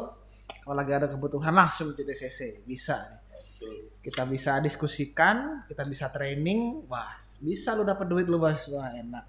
Kalau 0.63 0.75
lagi 0.77 0.93
ada 0.93 1.09
kebutuhan 1.09 1.55
langsung 1.55 1.97
di 1.97 2.05
TCC, 2.05 2.61
bisa 2.63 3.19
betul 3.31 3.92
Kita 4.03 4.27
bisa 4.27 4.59
diskusikan, 4.59 5.63
kita 5.65 5.87
bisa 5.87 6.11
training, 6.11 6.85
wah 6.91 7.15
bisa 7.39 7.73
lu 7.73 7.87
dapat 7.87 8.07
duit 8.07 8.27
lu 8.27 8.37
bos, 8.37 8.67
wah 8.69 8.91
enak. 8.91 9.25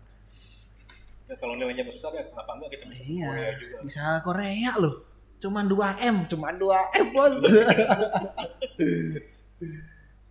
ya 1.23 1.39
kalau 1.39 1.55
nilainya 1.55 1.87
besar 1.87 2.11
ya 2.11 2.27
kenapa 2.27 2.51
enggak 2.51 2.69
kita 2.75 2.83
bisa 2.91 3.01
Iya, 3.05 3.29
Korea 3.31 3.51
juga 3.55 3.75
bisa 3.85 4.01
Korea 4.19 4.71
loh. 4.75 4.95
Cuman 5.39 5.65
2 5.67 6.09
m, 6.09 6.17
cuman 6.25 6.53
2 6.57 6.99
m 6.99 7.07
bos. 7.11 7.35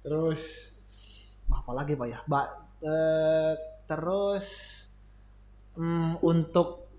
terus 0.03 0.43
apa 1.49 1.71
lagi 1.73 1.95
pak 1.95 2.09
ya? 2.11 2.19
Mbak 2.27 2.47
eh, 2.83 3.53
terus 3.87 4.47
hmm, 5.77 6.19
untuk 6.21 6.91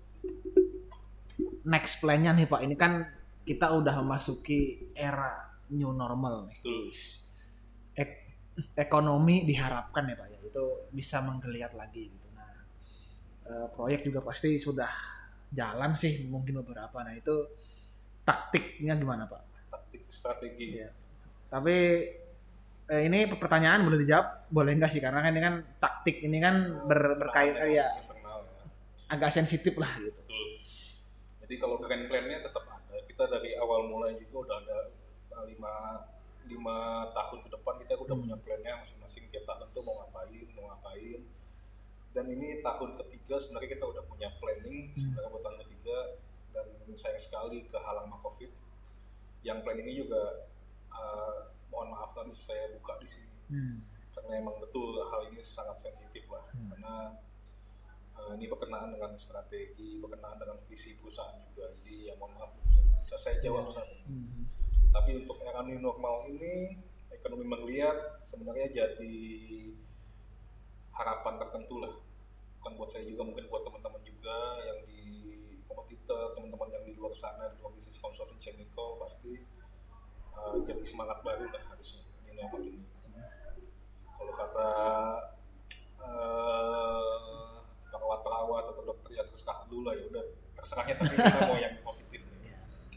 next 1.64 2.00
plan-nya 2.00 2.32
nih 2.32 2.46
pak, 2.46 2.60
ini 2.60 2.74
kan 2.74 3.04
kita 3.42 3.72
udah 3.72 4.00
memasuki 4.00 4.90
era 4.92 5.32
new 5.70 5.92
normal 5.92 6.48
nih. 6.48 6.58
Ek- 6.60 7.23
ekonomi 8.74 9.42
diharapkan 9.42 10.06
ya 10.06 10.14
pak 10.14 10.28
ya 10.30 10.38
itu 10.44 10.64
bisa 10.94 11.22
menggeliat 11.22 11.74
lagi 11.74 12.10
gitu. 12.10 12.28
Nah 12.34 12.52
eh, 13.50 13.66
proyek 13.74 14.06
juga 14.06 14.22
pasti 14.22 14.56
sudah 14.58 14.90
jalan 15.50 15.94
sih 15.98 16.26
mungkin 16.26 16.62
beberapa. 16.62 17.02
Nah 17.02 17.14
itu 17.14 17.34
taktiknya 18.22 18.96
gimana 18.96 19.26
pak? 19.26 19.42
taktik 19.70 20.06
strategi 20.08 20.78
Iya. 20.78 20.90
Tapi 21.50 21.76
eh, 22.90 23.02
ini 23.06 23.26
pertanyaan 23.30 23.82
boleh 23.82 23.98
dijawab, 24.02 24.50
boleh 24.50 24.72
enggak 24.74 24.90
sih? 24.94 25.02
Karena 25.02 25.22
kan 25.22 25.34
ini 25.34 25.42
kan 25.42 25.54
taktik 25.82 26.22
ini 26.22 26.38
kan 26.38 26.86
ber, 26.86 27.18
berkait 27.18 27.58
ya 27.58 27.90
internal 27.98 28.46
ya 28.46 28.64
agak 29.14 29.30
sensitif 29.30 29.74
lah 29.76 29.92
gitu. 30.00 30.10
betul 30.16 30.46
jadi 31.44 31.54
kalau 31.60 31.76
grand 31.78 32.04
plan-nya 32.08 32.38
tetap 32.40 32.64
ada 32.64 32.96
kita 33.04 33.24
dari 33.28 33.54
awal 33.60 33.86
mulai 33.86 34.16
juga 34.16 34.48
udah 34.48 34.56
ada 34.64 34.78
uh, 35.36 35.44
lima 35.44 35.74
lima 36.48 36.76
tahun 37.12 37.38
ke 37.44 37.48
depan 37.64 37.80
kita 37.80 37.96
udah 37.96 38.12
punya 38.14 38.36
plannya 38.36 38.72
masing-masing 38.76 39.24
tiap 39.28 39.48
tahun 39.48 39.72
tuh 39.72 39.80
mau 39.80 39.96
ngapain 39.98 40.44
mau 40.52 40.68
ngapain 40.68 41.20
dan 42.12 42.28
ini 42.28 42.60
tahun 42.60 43.00
ketiga 43.00 43.40
sebenarnya 43.40 43.70
kita 43.72 43.84
udah 43.88 44.04
punya 44.04 44.28
planning 44.36 44.86
Hmm. 44.86 45.00
sebenarnya 45.00 45.30
buat 45.30 45.42
tahun 45.42 45.58
ketiga 45.64 45.96
dan 46.52 46.66
sayang 46.94 47.18
sekali 47.18 47.58
kehalang 47.66 48.06
sama 48.06 48.20
covid 48.20 48.52
yang 49.40 49.58
planningnya 49.60 49.96
juga 49.96 50.22
eh, 50.92 51.38
mohon 51.66 51.90
maaf 51.90 52.12
tadi 52.12 52.30
saya 52.30 52.68
buka 52.70 53.00
di 53.00 53.08
sini 53.08 53.32
Hmm. 53.44 53.80
karena 54.12 54.38
emang 54.38 54.56
betul 54.58 55.00
hal 55.02 55.26
ini 55.26 55.40
sangat 55.40 55.80
sensitif 55.80 56.28
lah 56.28 56.44
Hmm. 56.52 56.68
karena 56.68 56.94
eh, 58.14 58.30
ini 58.36 58.44
berkenaan 58.46 58.92
dengan 58.92 59.16
strategi 59.16 59.98
berkenaan 59.98 60.36
dengan 60.36 60.60
visi 60.64 60.94
perusahaan 60.94 61.40
juga 61.48 61.72
jadi 61.80 62.12
ya 62.12 62.14
mohon 62.14 62.36
maaf 62.36 62.52
bisa 62.60 63.16
saya 63.16 63.40
jawab 63.40 63.66
saat 63.66 63.88
ini 63.88 64.04
Hmm. 64.04 64.44
tapi 64.92 65.16
untuk 65.16 65.40
era 65.40 65.60
new 65.60 65.80
normal 65.80 66.28
ini 66.28 66.78
ekonomi 67.24 67.48
melihat 67.48 68.20
sebenarnya 68.20 68.68
jadi 68.68 69.16
harapan 70.92 71.40
tertentu 71.40 71.80
lah. 71.80 71.96
Bukan 72.60 72.76
buat 72.76 72.92
saya 72.92 73.08
juga 73.08 73.24
mungkin 73.24 73.48
buat 73.48 73.64
teman-teman 73.64 74.04
juga 74.04 74.60
yang 74.60 74.84
di 74.84 75.02
kompetitor 75.64 76.36
teman-teman 76.36 76.68
yang 76.68 76.84
di 76.84 76.92
luar 76.92 77.16
sana 77.16 77.48
di 77.48 77.56
luar 77.64 77.72
bisnis 77.72 77.96
konsultan 77.96 78.36
chemical 78.44 79.00
pasti 79.00 79.40
uh, 80.36 80.60
jadi 80.68 80.84
semangat 80.84 81.24
baru 81.24 81.48
lah 81.48 81.64
harusnya 81.72 82.04
new 82.28 82.36
normal 82.36 82.60
ini. 82.60 82.84
Kalau 84.20 84.32
kata 84.36 84.70
uh, 86.04 87.56
perawat-perawat 87.88 88.64
atau 88.68 88.82
dokter 88.84 89.16
ya 89.16 89.24
terserah 89.24 89.64
dulu 89.64 89.88
lah 89.88 89.96
ya 89.96 90.04
udah 90.12 90.24
terserahnya 90.60 91.00
tapi 91.00 91.16
kita 91.16 91.40
mau 91.48 91.56
yang 91.56 91.80
positif 91.80 92.20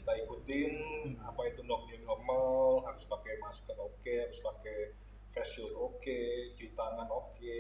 kita 0.08 0.24
ikutin 0.24 0.72
apa 1.20 1.52
itu 1.52 1.68
no- 1.68 1.84
new 1.84 2.00
normal 2.08 2.80
harus 2.88 3.04
pakai 3.12 3.44
masker 3.44 3.76
oke 3.76 4.08
harus 4.08 4.40
pakai 4.40 4.96
face 5.28 5.60
shield 5.60 5.76
oke 5.76 6.20
cuci 6.56 6.72
tangan 6.80 7.12
oke. 7.12 7.60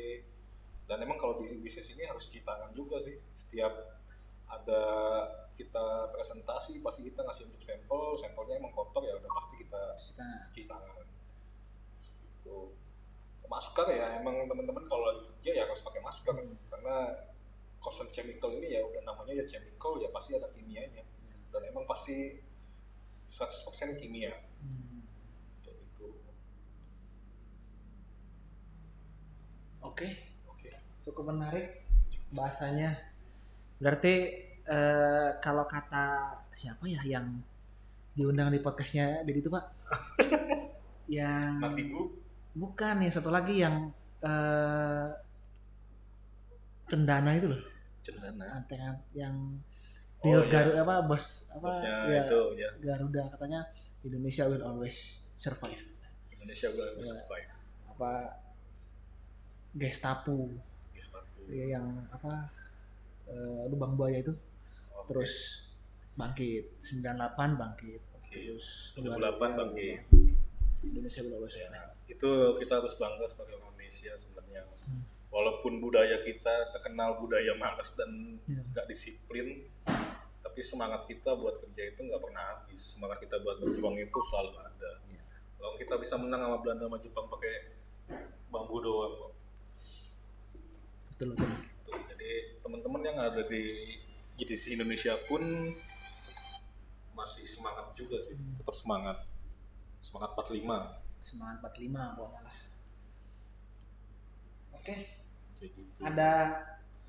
Dan 0.87 1.03
emang 1.03 1.19
kalau 1.19 1.43
di 1.43 1.59
bisnis 1.59 1.91
ini 1.91 2.07
harus 2.07 2.31
cuci 2.31 2.47
tangan 2.47 2.71
juga 2.71 3.03
sih. 3.03 3.19
Setiap 3.35 3.99
ada 4.47 4.83
kita 5.59 6.07
presentasi 6.15 6.79
pasti 6.79 7.11
kita 7.11 7.27
ngasih 7.27 7.51
untuk 7.51 7.59
sampel 7.59 8.15
sampelnya 8.15 8.63
emang 8.63 8.71
kotor 8.71 9.03
ya 9.03 9.19
udah 9.19 9.31
pasti 9.43 9.59
kita 9.59 9.81
Nah, 10.15 10.47
cuci 10.47 10.63
tangan. 10.71 11.03
Itu 12.31 12.71
masker 13.43 13.91
ya 13.91 14.23
emang 14.23 14.47
teman-teman 14.47 14.87
kalau 14.87 15.03
lagi 15.03 15.27
kerja 15.35 15.51
ya 15.51 15.63
harus 15.67 15.83
pakai 15.83 15.99
masker. 15.99 16.31
Karena 16.71 17.11
concern 17.83 18.07
chemical 18.15 18.55
ini 18.55 18.79
ya 18.79 18.87
udah 18.87 19.03
namanya 19.03 19.35
ya 19.35 19.45
chemical 19.51 19.99
ya 19.99 20.07
pasti 20.15 20.39
ada 20.39 20.47
kimianya 20.55 21.03
dan 21.57 21.73
emang 21.73 21.89
pasti 21.89 22.37
100% 23.25 23.97
kimia 23.97 24.29
hmm. 24.61 25.01
gitu 25.65 26.13
Oke, 29.81 30.13
oke 30.45 30.69
cukup 31.01 31.33
menarik 31.33 31.87
bahasanya. 32.29 32.93
Berarti 33.81 34.13
eh, 34.67 35.29
kalau 35.41 35.65
kata 35.65 36.37
siapa 36.53 36.85
ya 36.85 37.01
yang 37.01 37.41
diundang 38.13 38.53
di 38.53 38.61
podcastnya 38.61 39.25
Deddy 39.25 39.41
itu 39.41 39.49
pak? 39.49 39.65
yang 41.17 41.63
matiku 41.63 42.11
bukan 42.51 42.99
yang 42.99 43.13
satu 43.13 43.31
lagi 43.31 43.63
yang 43.63 43.89
eh, 44.21 45.07
cendana 46.85 47.31
itu 47.33 47.47
loh, 47.49 47.61
cendana 48.03 48.45
Anteng 48.53 49.01
yang 50.19 50.33
Oh, 50.33 50.41
di 50.41 50.49
iya. 50.49 50.51
Garuda 50.51 50.79
apa 50.81 50.95
bos 51.03 51.25
apa 51.47 51.61
bosnya 51.63 51.93
ya, 52.07 52.21
itu 52.23 52.39
ya 52.55 52.69
Garuda 52.79 53.23
katanya 53.29 53.59
Indonesia 54.01 54.43
will 54.45 54.63
always 54.63 54.97
survive. 55.35 55.83
Indonesia 56.31 56.67
will 56.69 56.87
always 56.87 57.05
Ya. 57.05 57.13
survive 57.15 57.49
Apa 57.87 58.11
Gestapo 59.73 60.49
Gestapo 60.91 61.39
ya, 61.47 61.65
yang 61.71 61.85
apa 62.09 62.49
eh, 63.25 63.61
lubang 63.67 63.93
buaya 63.93 64.17
itu 64.17 64.33
Oke. 64.95 65.05
terus 65.07 65.33
bangkit 66.13 66.79
98 66.79 67.13
bangkit 67.53 68.01
Oke. 68.15 68.33
terus 68.33 68.95
2008 68.95 69.37
2000 69.37 69.59
bangkit. 69.59 69.99
Indonesia 70.79 71.21
will 71.21 71.35
always 71.37 71.53
Ya, 71.53 71.67
survive. 71.67 71.93
itu 72.07 72.29
kita 72.57 72.73
harus 72.75 72.93
bangga 72.95 73.25
sebagai 73.25 73.53
orang 73.55 73.75
Indonesia 73.75 74.13
sebenarnya 74.13 74.61
Hmm. 74.87 75.03
Walaupun 75.37 75.77
budaya 75.77 76.17
kita 76.19 76.49
terkenal 76.71 77.21
budaya 77.21 77.53
malas 77.53 77.93
dan 77.93 78.41
Ya. 78.43 78.57
nggak 78.65 78.87
disiplin 78.87 79.69
tapi 80.39 80.59
semangat 80.61 81.05
kita 81.05 81.35
buat 81.35 81.59
kerja 81.59 81.83
itu 81.87 81.99
nggak 82.01 82.17
pernah 82.17 82.41
habis 82.55 82.97
semangat 82.97 83.21
kita 83.21 83.37
buat 83.37 83.61
berjuang 83.61 83.93
itu 83.95 84.19
selalu 84.23 84.57
ada 84.57 84.91
Ya. 85.05 85.21
kalau 85.55 85.77
kita 85.77 85.93
bisa 85.95 86.17
menang 86.17 86.41
sama 86.41 86.57
Belanda 86.57 86.85
sama 86.85 86.97
Jepang 86.97 87.27
pakai 87.27 87.53
bambu 88.47 88.77
doang 88.79 89.13
kok. 89.15 89.31
betul 91.11 91.27
betul 91.33 91.49
Gitu. 91.53 91.91
jadi 92.07 92.31
teman-teman 92.59 93.01
yang 93.03 93.17
ada 93.19 93.41
di 93.43 93.93
GDC 94.35 94.73
Indonesia 94.73 95.13
pun 95.23 95.41
masih 97.13 97.43
semangat 97.43 97.93
juga 97.93 98.17
sih 98.17 98.33
Hmm. 98.33 98.53
tetap 98.55 98.73
semangat 98.73 99.17
semangat 99.99 100.33
45 100.33 100.97
semangat 101.19 101.57
45 101.59 102.13
pokoknya 102.13 102.41
lah 102.43 102.57
oke 104.73 104.95
kayak 105.57 105.71
gitu. 105.73 105.99
Ada 106.05 106.29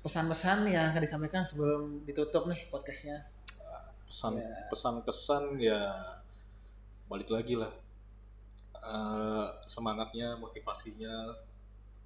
pesan-pesan 0.01 0.65
yang 0.67 0.91
akan 0.91 1.01
disampaikan 1.03 1.43
sebelum 1.45 2.03
ditutup 2.03 2.49
nih 2.49 2.67
podcastnya? 2.67 3.29
Pesan 4.09 4.41
Ya. 4.41 4.49
pesan 4.73 4.95
kesan 5.05 5.43
ya 5.61 5.81
balik 7.05 7.29
lagi 7.29 7.53
lah. 7.53 7.69
Eh, 8.79 9.47
semangatnya 9.69 10.33
motivasinya 10.35 11.29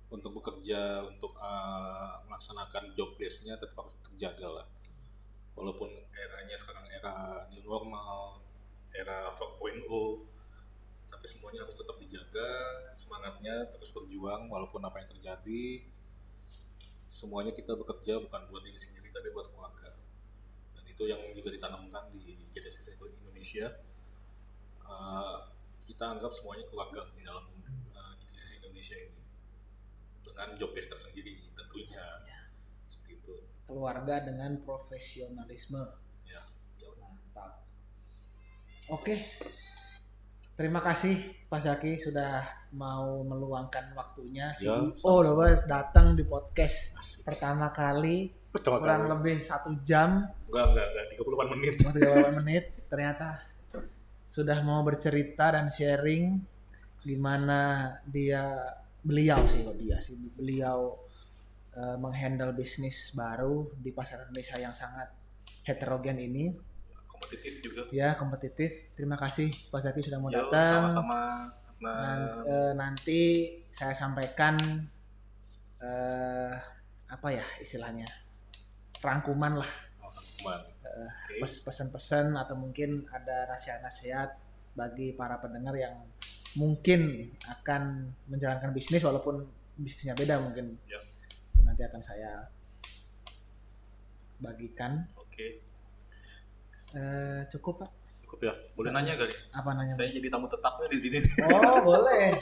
untuk 0.09 0.35
bekerja 0.35 1.05
untuk 1.07 1.31
eh, 1.39 2.13
melaksanakan 2.27 2.91
job 2.93 3.15
desk-nya 3.15 3.55
tetap 3.55 3.79
harus 3.79 3.95
terjaga 4.03 4.61
lah. 4.61 4.65
Walaupun 5.55 5.87
eranya 6.11 6.57
sekarang 6.57 6.83
era 6.89 7.45
new 7.47 7.61
normal 7.63 8.41
era 8.91 9.29
4.0 9.29 9.85
tapi 11.05 11.25
semuanya 11.25 11.61
harus 11.61 11.77
tetap 11.77 11.97
dijaga 11.97 12.49
semangatnya 12.93 13.65
terus 13.69 13.89
berjuang 13.89 14.49
walaupun 14.49 14.81
apa 14.81 15.01
yang 15.01 15.09
terjadi 15.13 15.85
semuanya 17.13 17.53
kita 17.53 17.77
bekerja 17.77 18.17
bukan 18.25 18.41
buat 18.49 18.65
diri 18.65 18.73
sendiri 18.73 19.13
tapi 19.13 19.29
buat 19.29 19.45
keluarga. 19.53 19.93
Dan 20.73 20.83
itu 20.89 21.05
yang 21.05 21.21
juga 21.37 21.53
ditanamkan 21.53 22.09
di 22.09 22.41
JDC 22.49 22.97
Indonesia. 22.97 23.69
Eh, 24.81 25.37
kita 25.85 26.17
anggap 26.17 26.33
semuanya 26.33 26.65
keluarga 26.73 27.05
di 27.13 27.21
dalam 27.21 27.45
uh, 27.93 28.15
Indonesia 28.57 28.97
ini. 28.97 29.21
Dengan 30.25 30.57
job 30.57 30.73
desk 30.73 30.89
tersendiri 30.89 31.53
tentunya. 31.53 32.01
Seperti 32.89 33.21
itu. 33.21 33.35
Keluarga 33.69 34.25
dengan 34.25 34.57
profesionalisme. 34.65 35.83
Ya. 36.25 36.41
Mantap. 36.97 37.67
Oke 38.89 39.29
terima 40.53 40.79
kasih 40.79 41.17
Pak 41.49 41.61
Zaki 41.61 41.97
sudah 41.97 42.45
mau 42.73 43.21
meluangkan 43.21 43.93
waktunya. 43.93 44.53
Ya, 44.57 44.81
CEO 44.93 45.33
Bos 45.33 45.65
datang 45.69 46.17
di 46.17 46.25
podcast 46.25 46.97
asik. 46.97 47.25
pertama 47.25 47.69
kali. 47.69 48.29
Pertama 48.53 48.81
kurang 48.81 49.01
kali 49.05 49.09
lebih 49.13 49.35
satu 49.45 49.69
jam. 49.81 50.29
Enggak 50.49 50.65
enggak 50.73 50.85
enggak. 50.89 51.05
38 51.17 51.53
menit. 51.57 51.73
Masih 51.81 52.01
30 52.05 52.39
menit. 52.41 52.63
Ternyata 52.89 53.27
sudah 54.29 54.57
mau 54.65 54.81
bercerita 54.81 55.53
dan 55.53 55.69
sharing 55.69 56.41
gimana 57.05 57.93
dia 58.09 58.73
beliau 59.05 59.45
sih 59.45 59.61
kok 59.65 59.77
dia 59.77 59.97
sih. 60.01 60.17
Beliau 60.33 60.97
eh, 61.77 61.97
menghandle 61.97 62.53
bisnis 62.53 63.13
baru 63.13 63.69
di 63.77 63.93
pasar 63.93 64.25
Indonesia 64.25 64.57
yang 64.57 64.73
sangat 64.73 65.09
heterogen 65.65 66.17
ini 66.17 66.72
kompetitif 67.23 67.53
juga. 67.63 67.81
Ya 67.89 68.13
kompetitif. 68.19 68.69
Terima 68.93 69.15
kasih 69.15 69.47
Pak 69.71 69.79
Zaki 69.79 70.03
sudah 70.03 70.19
mau 70.19 70.27
Yo, 70.27 70.43
datang. 70.51 70.85
sama-sama. 70.91 71.19
Nah. 71.79 71.95
Nan- 71.99 72.43
eh, 72.43 72.71
nanti 72.75 73.19
saya 73.71 73.95
sampaikan 73.95 74.55
eh, 75.79 76.53
apa 77.07 77.27
ya 77.29 77.43
istilahnya 77.59 78.07
rangkuman 78.99 79.59
lah. 79.59 79.71
Teman 80.39 80.59
Oke. 80.83 81.39
pes- 81.41 81.63
pesan-pesan 81.63 82.35
atau 82.35 82.55
mungkin 82.55 83.07
ada 83.09 83.49
nasihat-nasihat 83.49 84.29
bagi 84.75 85.11
para 85.15 85.39
pendengar 85.39 85.75
yang 85.75 85.95
mungkin 86.55 87.31
akan 87.49 88.13
menjalankan 88.29 88.71
bisnis 88.71 89.01
walaupun 89.03 89.43
bisnisnya 89.75 90.13
beda 90.13 90.37
mungkin. 90.39 90.77
Ya. 90.87 90.99
itu 91.53 91.61
nanti 91.65 91.81
akan 91.83 92.01
saya 92.03 92.47
bagikan. 94.39 95.07
Oke 95.17 95.72
Eh, 96.93 97.41
cukup 97.49 97.81
pak 97.81 97.89
cukup 98.21 98.39
ya 98.45 98.53
boleh 98.77 98.93
nanya 98.93 99.17
kali 99.17 99.33
apa 99.49 99.69
nanya 99.73 99.89
saya 99.89 100.13
jadi 100.13 100.29
tamu 100.29 100.45
tetapnya 100.45 100.85
di 100.93 100.99
sini 101.01 101.17
oh 101.49 101.81
boleh 101.89 102.37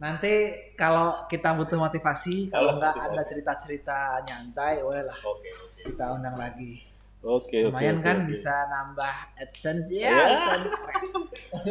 nanti 0.00 0.32
kalau 0.72 1.28
kita 1.28 1.52
butuh 1.52 1.76
motivasi 1.76 2.48
kalau 2.48 2.80
nggak 2.80 2.96
motivasi. 2.96 3.12
ada 3.12 3.22
cerita-cerita 3.28 3.98
nyantai 4.24 4.80
boleh 4.80 5.04
lah 5.04 5.18
oke 5.20 5.48
oke 5.52 5.80
kita 5.84 6.04
undang 6.16 6.36
lagi 6.40 6.80
oke 7.20 7.56
lumayan 7.68 8.00
oke, 8.00 8.04
kan 8.08 8.16
oke. 8.24 8.28
bisa 8.32 8.54
nambah 8.72 9.14
adsense 9.36 9.88
ya, 9.92 10.08
Ya. 10.08 10.24
adsense. 10.32 10.68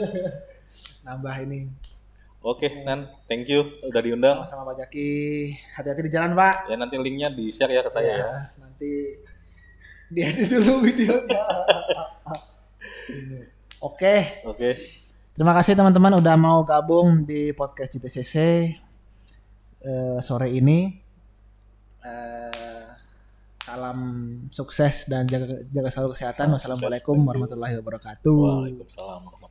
nambah 1.05 1.35
ini. 1.43 1.67
Oke, 2.43 2.83
Nan, 2.83 3.07
thank 3.23 3.47
you 3.47 3.79
udah 3.87 4.03
diundang. 4.03 4.35
Sama-sama 4.43 4.75
Pak 4.75 4.83
Jaki. 4.83 5.07
Hati-hati 5.79 6.01
di 6.03 6.11
jalan, 6.11 6.35
Pak. 6.35 6.67
Ya 6.67 6.75
nanti 6.75 6.99
linknya 6.99 7.31
di 7.31 7.47
share 7.47 7.71
ya 7.71 7.79
ke 7.79 7.87
saya 7.87 8.03
ya. 8.03 8.19
Ya, 8.19 8.31
Nanti 8.59 8.91
diedit 10.11 10.51
dulu 10.51 10.83
videonya. 10.83 11.39
Oke, 13.83 14.43
Oke. 14.47 14.79
terima 15.35 15.51
kasih 15.51 15.75
teman-teman 15.75 16.15
udah 16.23 16.35
mau 16.39 16.63
gabung 16.63 17.27
di 17.27 17.51
podcast 17.51 17.91
JTCC 17.91 18.35
eh, 19.83 20.17
sore 20.23 20.47
ini. 20.55 20.87
Eh, 22.03 22.87
salam 23.63 23.99
sukses 24.51 25.07
dan 25.07 25.27
jaga, 25.27 25.67
jaga 25.67 25.89
selalu 25.91 26.15
kesehatan. 26.15 26.55
Salam 26.55 26.79
Wassalamualaikum 26.79 27.17
warahmatullahi 27.27 27.75
wabarakatuh. 27.79 28.71
Waalaikumsalam. 28.71 29.42